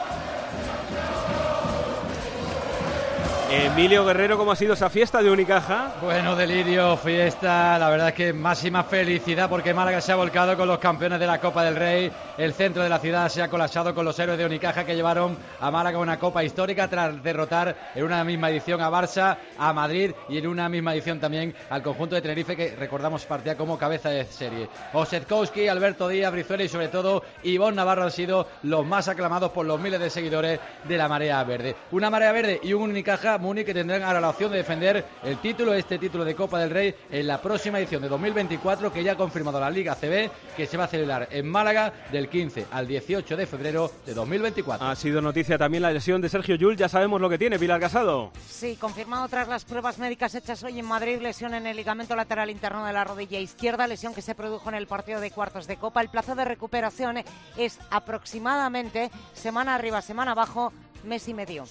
Emilio 3.57 4.03
Guerrero, 4.03 4.37
¿cómo 4.37 4.51
ha 4.51 4.55
sido 4.57 4.73
esa 4.73 4.89
fiesta 4.89 5.23
de 5.23 5.31
Unicaja? 5.31 5.93
Bueno, 6.01 6.35
delirio, 6.35 6.97
fiesta, 6.97 7.79
la 7.79 7.89
verdad 7.89 8.09
es 8.09 8.13
que 8.13 8.33
máxima 8.33 8.83
felicidad 8.83 9.49
porque 9.49 9.73
Málaga 9.73 10.01
se 10.01 10.11
ha 10.11 10.17
volcado 10.17 10.57
con 10.57 10.67
los 10.67 10.77
campeones 10.77 11.21
de 11.21 11.25
la 11.25 11.39
Copa 11.39 11.63
del 11.63 11.77
Rey, 11.77 12.11
el 12.37 12.53
centro 12.53 12.83
de 12.83 12.89
la 12.89 12.99
ciudad 12.99 13.29
se 13.29 13.41
ha 13.41 13.47
colapsado 13.47 13.95
con 13.95 14.03
los 14.03 14.19
héroes 14.19 14.37
de 14.37 14.45
Unicaja 14.45 14.83
que 14.83 14.93
llevaron 14.93 15.37
a 15.61 15.71
Málaga 15.71 15.99
una 15.99 16.19
Copa 16.19 16.43
histórica 16.43 16.89
tras 16.89 17.23
derrotar 17.23 17.77
en 17.95 18.03
una 18.03 18.25
misma 18.25 18.49
edición 18.49 18.81
a 18.81 18.89
Barça, 18.89 19.37
a 19.57 19.71
Madrid 19.71 20.11
y 20.27 20.37
en 20.37 20.47
una 20.47 20.67
misma 20.67 20.93
edición 20.93 21.21
también 21.21 21.55
al 21.69 21.81
conjunto 21.81 22.15
de 22.15 22.21
Tenerife 22.21 22.57
que 22.57 22.75
recordamos 22.75 23.25
partía 23.25 23.55
como 23.55 23.77
cabeza 23.77 24.09
de 24.09 24.25
serie. 24.25 24.67
Osetkowski, 24.91 25.69
Alberto 25.69 26.09
Díaz, 26.09 26.33
Brizuela 26.33 26.65
y 26.65 26.69
sobre 26.69 26.89
todo 26.89 27.23
Ivonne 27.43 27.77
Navarro 27.77 28.03
han 28.03 28.11
sido 28.11 28.49
los 28.63 28.85
más 28.85 29.07
aclamados 29.07 29.51
por 29.51 29.65
los 29.65 29.79
miles 29.79 30.01
de 30.01 30.09
seguidores 30.09 30.59
de 30.83 30.97
la 30.97 31.07
Marea 31.07 31.41
Verde. 31.45 31.73
Una 31.91 32.09
Marea 32.09 32.33
Verde 32.33 32.59
y 32.61 32.73
un 32.73 32.89
Unicaja 32.89 33.37
Múnich 33.45 33.65
que 33.65 33.75
tendrán 33.75 34.01
ahora 34.01 34.19
la 34.19 34.29
opción 34.29 34.51
de 34.51 34.57
defender 34.57 35.05
el 35.23 35.37
título, 35.37 35.75
este 35.75 35.99
título 35.99 36.25
de 36.25 36.33
Copa 36.33 36.59
del 36.59 36.71
Rey, 36.71 36.95
en 37.11 37.27
la 37.27 37.39
próxima 37.39 37.77
edición 37.77 38.01
de 38.01 38.09
2024 38.09 38.91
que 38.91 39.03
ya 39.03 39.11
ha 39.11 39.15
confirmado 39.15 39.59
la 39.59 39.69
Liga 39.69 39.93
CB 39.93 40.31
que 40.57 40.65
se 40.65 40.77
va 40.77 40.85
a 40.85 40.87
celebrar 40.87 41.27
en 41.29 41.47
Málaga 41.47 41.93
del 42.11 42.27
15 42.27 42.65
al 42.71 42.87
18 42.87 43.37
de 43.37 43.45
febrero 43.45 43.91
de 44.03 44.15
2024. 44.15 44.87
Ha 44.87 44.95
sido 44.95 45.21
noticia 45.21 45.59
también 45.59 45.83
la 45.83 45.91
lesión 45.91 46.21
de 46.21 46.29
Sergio 46.29 46.55
Yul, 46.55 46.75
ya 46.75 46.89
sabemos 46.89 47.21
lo 47.21 47.29
que 47.29 47.37
tiene, 47.37 47.59
Pilar 47.59 47.79
Casado. 47.79 48.31
Sí, 48.49 48.77
confirmado 48.77 49.27
tras 49.27 49.47
las 49.47 49.63
pruebas 49.63 49.99
médicas 49.99 50.33
hechas 50.33 50.63
hoy 50.63 50.79
en 50.79 50.85
Madrid, 50.87 51.21
lesión 51.21 51.53
en 51.53 51.67
el 51.67 51.77
ligamento 51.77 52.15
lateral 52.15 52.49
interno 52.49 52.83
de 52.83 52.93
la 52.93 53.03
rodilla 53.03 53.39
izquierda, 53.39 53.85
lesión 53.85 54.15
que 54.15 54.23
se 54.23 54.33
produjo 54.33 54.69
en 54.69 54.75
el 54.75 54.87
partido 54.87 55.19
de 55.19 55.29
cuartos 55.29 55.67
de 55.67 55.77
Copa. 55.77 56.01
El 56.01 56.09
plazo 56.09 56.33
de 56.33 56.45
recuperación 56.45 57.23
es 57.57 57.77
aproximadamente 57.91 59.11
semana 59.33 59.75
arriba, 59.75 60.01
semana 60.01 60.31
abajo, 60.31 60.73
mes 61.03 61.27
y 61.27 61.35
medio. 61.35 61.65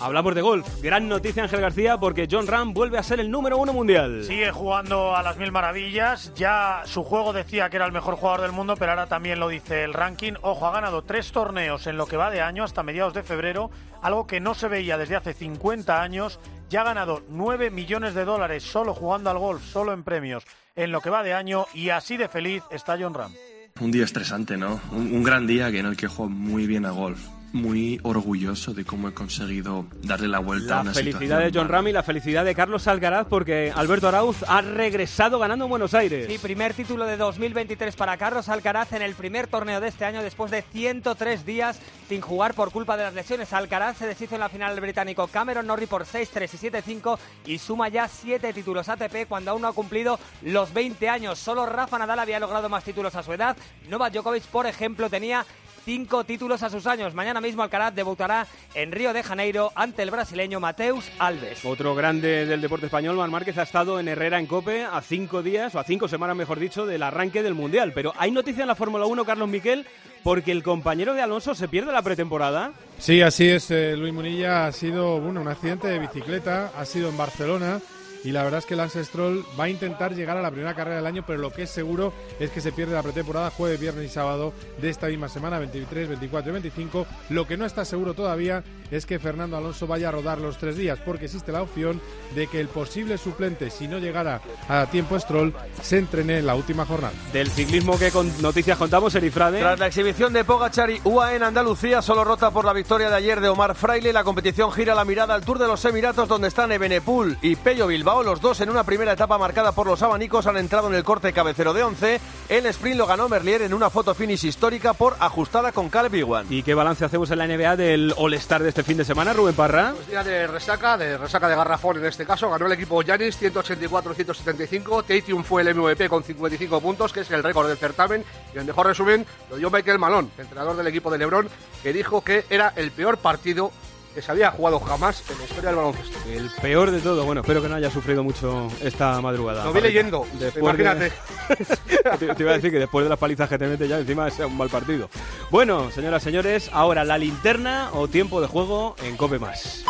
Hablamos 0.00 0.34
de 0.34 0.42
golf. 0.42 0.66
Gran 0.82 1.08
noticia, 1.08 1.44
Ángel 1.44 1.60
García, 1.60 1.98
porque 1.98 2.26
John 2.30 2.46
Ram 2.46 2.74
vuelve 2.74 2.98
a 2.98 3.02
ser 3.02 3.20
el 3.20 3.30
número 3.30 3.58
uno 3.58 3.72
mundial. 3.72 4.24
Sigue 4.24 4.50
jugando 4.50 5.14
a 5.14 5.22
las 5.22 5.36
mil 5.36 5.52
maravillas. 5.52 6.32
Ya 6.34 6.82
su 6.84 7.04
juego 7.04 7.32
decía 7.32 7.70
que 7.70 7.76
era 7.76 7.86
el 7.86 7.92
mejor 7.92 8.16
jugador 8.16 8.42
del 8.42 8.52
mundo, 8.52 8.74
pero 8.76 8.92
ahora 8.92 9.06
también 9.06 9.38
lo 9.38 9.48
dice 9.48 9.84
el 9.84 9.92
ranking. 9.92 10.32
Ojo, 10.42 10.66
ha 10.66 10.72
ganado 10.72 11.02
tres 11.02 11.32
torneos 11.32 11.86
en 11.86 11.96
lo 11.96 12.06
que 12.06 12.16
va 12.16 12.30
de 12.30 12.40
año 12.40 12.64
hasta 12.64 12.82
mediados 12.82 13.14
de 13.14 13.22
febrero, 13.22 13.70
algo 14.02 14.26
que 14.26 14.40
no 14.40 14.54
se 14.54 14.68
veía 14.68 14.98
desde 14.98 15.16
hace 15.16 15.32
50 15.32 16.02
años. 16.02 16.40
Ya 16.68 16.80
ha 16.80 16.84
ganado 16.84 17.22
9 17.28 17.70
millones 17.70 18.14
de 18.14 18.24
dólares 18.24 18.64
solo 18.64 18.94
jugando 18.94 19.30
al 19.30 19.38
golf, 19.38 19.64
solo 19.64 19.92
en 19.92 20.02
premios, 20.02 20.44
en 20.74 20.90
lo 20.90 21.00
que 21.00 21.10
va 21.10 21.22
de 21.22 21.34
año. 21.34 21.66
Y 21.72 21.90
así 21.90 22.16
de 22.16 22.28
feliz 22.28 22.62
está 22.70 22.96
John 22.98 23.14
Ram. 23.14 23.32
Un 23.80 23.90
día 23.90 24.04
estresante, 24.04 24.56
¿no? 24.56 24.80
Un, 24.92 25.14
un 25.14 25.22
gran 25.22 25.46
día 25.46 25.70
que 25.70 25.78
en 25.80 25.86
el 25.86 25.96
que 25.96 26.08
juego 26.08 26.30
muy 26.30 26.66
bien 26.66 26.84
a 26.86 26.90
golf 26.90 27.20
muy 27.54 28.00
orgulloso 28.02 28.74
de 28.74 28.84
cómo 28.84 29.08
he 29.08 29.14
conseguido 29.14 29.86
darle 30.02 30.26
la 30.26 30.40
vuelta 30.40 30.74
La 30.74 30.78
a 30.78 30.82
una 30.82 30.92
felicidad 30.92 31.38
de 31.38 31.52
John 31.54 31.68
Ram 31.68 31.86
y 31.86 31.92
la 31.92 32.02
felicidad 32.02 32.44
de 32.44 32.52
Carlos 32.52 32.88
Alcaraz 32.88 33.28
porque 33.30 33.72
Alberto 33.74 34.08
Arauz 34.08 34.42
ha 34.48 34.60
regresado 34.60 35.38
ganando 35.38 35.66
en 35.66 35.70
Buenos 35.70 35.94
Aires. 35.94 36.26
Sí, 36.28 36.38
primer 36.38 36.74
título 36.74 37.06
de 37.06 37.16
2023 37.16 37.94
para 37.94 38.16
Carlos 38.16 38.48
Alcaraz 38.48 38.92
en 38.92 39.02
el 39.02 39.14
primer 39.14 39.46
torneo 39.46 39.80
de 39.80 39.86
este 39.86 40.04
año 40.04 40.20
después 40.20 40.50
de 40.50 40.62
103 40.62 41.46
días 41.46 41.78
sin 42.08 42.20
jugar 42.20 42.54
por 42.54 42.72
culpa 42.72 42.96
de 42.96 43.04
las 43.04 43.14
lesiones. 43.14 43.52
Alcaraz 43.52 43.98
se 43.98 44.08
deshizo 44.08 44.34
en 44.34 44.40
la 44.40 44.48
final 44.48 44.72
del 44.72 44.80
británico 44.80 45.28
Cameron 45.28 45.68
Norrie 45.68 45.86
por 45.86 46.06
6-3 46.06 46.50
y 46.54 47.00
7-5 47.00 47.18
y 47.46 47.58
suma 47.58 47.88
ya 47.88 48.08
7 48.08 48.52
títulos 48.52 48.88
ATP 48.88 49.28
cuando 49.28 49.52
aún 49.52 49.62
no 49.62 49.68
ha 49.68 49.72
cumplido 49.72 50.18
los 50.42 50.74
20 50.74 51.08
años. 51.08 51.38
Solo 51.38 51.66
Rafa 51.66 51.98
Nadal 51.98 52.18
había 52.18 52.40
logrado 52.40 52.68
más 52.68 52.82
títulos 52.82 53.14
a 53.14 53.22
su 53.22 53.32
edad. 53.32 53.56
Novak 53.88 54.12
Djokovic, 54.12 54.42
por 54.46 54.66
ejemplo, 54.66 55.08
tenía 55.08 55.46
cinco 55.84 56.24
títulos 56.24 56.62
a 56.62 56.70
sus 56.70 56.86
años. 56.86 57.14
Mañana 57.14 57.40
mismo 57.40 57.62
Alcaraz 57.62 57.94
debutará 57.94 58.46
en 58.74 58.92
Río 58.92 59.12
de 59.12 59.22
Janeiro 59.22 59.72
ante 59.74 60.02
el 60.02 60.10
brasileño 60.10 60.60
Mateus 60.60 61.10
Alves. 61.18 61.64
Otro 61.64 61.94
grande 61.94 62.46
del 62.46 62.60
deporte 62.60 62.86
español, 62.86 63.16
Mar 63.16 63.30
Márquez, 63.30 63.58
ha 63.58 63.62
estado 63.62 64.00
en 64.00 64.08
Herrera 64.08 64.38
en 64.38 64.46
Cope 64.46 64.84
a 64.84 65.00
cinco 65.00 65.42
días, 65.42 65.74
o 65.74 65.78
a 65.78 65.84
cinco 65.84 66.08
semanas 66.08 66.36
mejor 66.36 66.58
dicho, 66.58 66.86
del 66.86 67.02
arranque 67.02 67.42
del 67.42 67.54
Mundial. 67.54 67.92
Pero 67.94 68.12
hay 68.16 68.30
noticia 68.30 68.62
en 68.62 68.68
la 68.68 68.74
Fórmula 68.74 69.06
1, 69.06 69.24
Carlos 69.24 69.48
Miquel, 69.48 69.86
porque 70.22 70.52
el 70.52 70.62
compañero 70.62 71.14
de 71.14 71.22
Alonso 71.22 71.54
se 71.54 71.68
pierde 71.68 71.92
la 71.92 72.02
pretemporada. 72.02 72.72
Sí, 72.98 73.20
así 73.20 73.48
es, 73.48 73.70
eh, 73.70 73.96
Luis 73.96 74.14
Munilla 74.14 74.66
ha 74.66 74.72
sido 74.72 75.20
bueno, 75.20 75.42
un 75.42 75.48
accidente 75.48 75.88
de 75.88 75.98
bicicleta, 75.98 76.72
ha 76.76 76.84
sido 76.84 77.10
en 77.10 77.16
Barcelona 77.16 77.80
y 78.24 78.32
la 78.32 78.42
verdad 78.42 78.58
es 78.58 78.66
que 78.66 78.74
Lance 78.74 79.04
Stroll 79.04 79.44
va 79.58 79.64
a 79.64 79.68
intentar 79.68 80.14
llegar 80.14 80.38
a 80.38 80.42
la 80.42 80.50
primera 80.50 80.74
carrera 80.74 80.96
del 80.96 81.06
año, 81.06 81.24
pero 81.26 81.38
lo 81.38 81.52
que 81.52 81.64
es 81.64 81.70
seguro 81.70 82.14
es 82.40 82.50
que 82.50 82.62
se 82.62 82.72
pierde 82.72 82.94
la 82.94 83.02
pretemporada 83.02 83.50
jueves, 83.50 83.78
viernes 83.78 84.06
y 84.06 84.08
sábado 84.08 84.54
de 84.80 84.88
esta 84.88 85.08
misma 85.08 85.28
semana, 85.28 85.58
23, 85.58 86.08
24 86.08 86.50
y 86.50 86.52
25. 86.52 87.06
Lo 87.28 87.46
que 87.46 87.58
no 87.58 87.66
está 87.66 87.84
seguro 87.84 88.14
todavía 88.14 88.64
es 88.90 89.04
que 89.04 89.18
Fernando 89.18 89.58
Alonso 89.58 89.86
vaya 89.86 90.08
a 90.08 90.12
rodar 90.12 90.38
los 90.38 90.56
tres 90.56 90.76
días, 90.76 90.98
porque 91.04 91.26
existe 91.26 91.52
la 91.52 91.60
opción 91.60 92.00
de 92.34 92.46
que 92.46 92.60
el 92.60 92.68
posible 92.68 93.18
suplente, 93.18 93.70
si 93.70 93.88
no 93.88 93.98
llegara 93.98 94.40
a 94.68 94.86
tiempo 94.86 95.18
Stroll, 95.18 95.54
se 95.82 95.98
entrene 95.98 96.38
en 96.38 96.46
la 96.46 96.54
última 96.54 96.86
jornada. 96.86 97.12
Del 97.32 97.50
ciclismo 97.50 97.98
que 97.98 98.10
con 98.10 98.30
noticias 98.40 98.78
contamos, 98.78 99.14
Erifrade. 99.14 99.60
Tras 99.60 99.78
la 99.78 99.88
exhibición 99.88 100.32
de 100.32 100.44
Pogachar 100.44 100.90
y 100.90 101.00
UAE 101.04 101.36
en 101.36 101.42
Andalucía, 101.42 102.00
solo 102.00 102.24
rota 102.24 102.50
por 102.50 102.64
la 102.64 102.72
victoria 102.72 103.10
de 103.10 103.16
ayer 103.16 103.40
de 103.40 103.50
Omar 103.50 103.74
Fraile, 103.74 104.14
la 104.14 104.24
competición 104.24 104.72
gira 104.72 104.94
la 104.94 105.04
mirada 105.04 105.34
al 105.34 105.44
Tour 105.44 105.58
de 105.58 105.66
los 105.66 105.84
Emiratos, 105.84 106.26
donde 106.26 106.48
están 106.48 106.72
Ebenepul 106.72 107.36
y 107.42 107.56
Pello 107.56 107.86
Bilbao 107.86 108.13
Bilbao. 108.14 108.22
Los 108.22 108.40
dos 108.40 108.60
en 108.60 108.70
una 108.70 108.84
primera 108.84 109.12
etapa 109.12 109.38
marcada 109.38 109.72
por 109.72 109.86
los 109.86 110.02
abanicos 110.02 110.46
han 110.46 110.56
entrado 110.56 110.88
en 110.88 110.94
el 110.94 111.04
corte 111.04 111.32
cabecero 111.32 111.72
de 111.72 111.82
11. 111.82 112.20
El 112.48 112.66
sprint 112.66 112.96
lo 112.96 113.06
ganó 113.06 113.28
Merlier 113.28 113.62
en 113.62 113.74
una 113.74 113.90
foto 113.90 114.14
finish 114.14 114.44
histórica 114.44 114.92
por 114.92 115.16
ajustada 115.18 115.72
con 115.72 115.88
Caleb 115.88 116.14
Iwan. 116.14 116.46
¿Y 116.50 116.62
qué 116.62 116.74
balance 116.74 117.04
hacemos 117.04 117.30
en 117.30 117.38
la 117.38 117.46
NBA 117.46 117.76
del 117.76 118.14
All-Star 118.16 118.62
de 118.62 118.68
este 118.68 118.82
fin 118.82 118.96
de 118.96 119.04
semana, 119.04 119.32
Rubén 119.32 119.54
Parra? 119.54 119.92
Pues 119.94 120.08
día 120.08 120.22
de 120.22 120.46
resaca, 120.46 120.96
de 120.96 121.18
resaca 121.18 121.48
de 121.48 121.56
garrafón 121.56 121.98
en 121.98 122.06
este 122.06 122.24
caso. 122.24 122.50
Ganó 122.50 122.66
el 122.66 122.72
equipo 122.72 123.02
Yanis 123.02 123.40
184-175. 123.40 125.04
Tatum 125.04 125.42
fue 125.42 125.62
el 125.62 125.74
MVP 125.74 126.08
con 126.08 126.22
55 126.22 126.80
puntos, 126.80 127.12
que 127.12 127.20
es 127.20 127.30
el 127.30 127.42
récord 127.42 127.68
del 127.68 127.78
certamen. 127.78 128.24
Y 128.54 128.58
el 128.58 128.64
mejor 128.64 128.86
resumen 128.86 129.26
lo 129.50 129.56
dio 129.56 129.70
Michael 129.70 129.98
Malone, 129.98 130.28
entrenador 130.38 130.76
del 130.76 130.86
equipo 130.86 131.10
de 131.10 131.18
LeBron, 131.18 131.48
que 131.82 131.92
dijo 131.92 132.22
que 132.22 132.44
era 132.50 132.72
el 132.76 132.90
peor 132.90 133.18
partido 133.18 133.72
que 134.14 134.22
se 134.22 134.30
había 134.30 134.50
jugado 134.50 134.78
jamás 134.80 135.22
en 135.28 135.38
la 135.38 135.44
historia 135.44 135.70
del 135.70 135.76
baloncesto. 135.76 136.18
El 136.30 136.50
peor 136.62 136.90
de 136.90 137.00
todo. 137.00 137.24
Bueno, 137.24 137.40
espero 137.40 137.60
que 137.60 137.68
no 137.68 137.74
haya 137.74 137.90
sufrido 137.90 138.22
mucho 138.22 138.68
esta 138.80 139.20
madrugada. 139.20 139.64
Lo 139.64 139.72
vi 139.72 139.80
leyendo, 139.80 140.26
imagínate. 140.56 141.12
te, 142.18 142.42
iba 142.42 142.52
a 142.52 142.54
decir 142.54 142.70
que 142.70 142.78
después 142.78 143.04
de 143.04 143.08
las 143.08 143.18
palizas 143.18 143.48
que 143.48 143.58
te 143.58 143.66
mete 143.66 143.88
ya 143.88 143.98
encima 143.98 144.30
sea 144.30 144.46
un 144.46 144.56
mal 144.56 144.68
partido. 144.68 145.10
Bueno, 145.50 145.90
señoras 145.90 146.22
y 146.22 146.24
señores, 146.24 146.70
ahora 146.72 147.04
la 147.04 147.18
linterna 147.18 147.90
o 147.92 148.08
tiempo 148.08 148.40
de 148.40 148.46
juego 148.46 148.94
en 149.02 149.16
Cope 149.16 149.38
Más. 149.38 149.84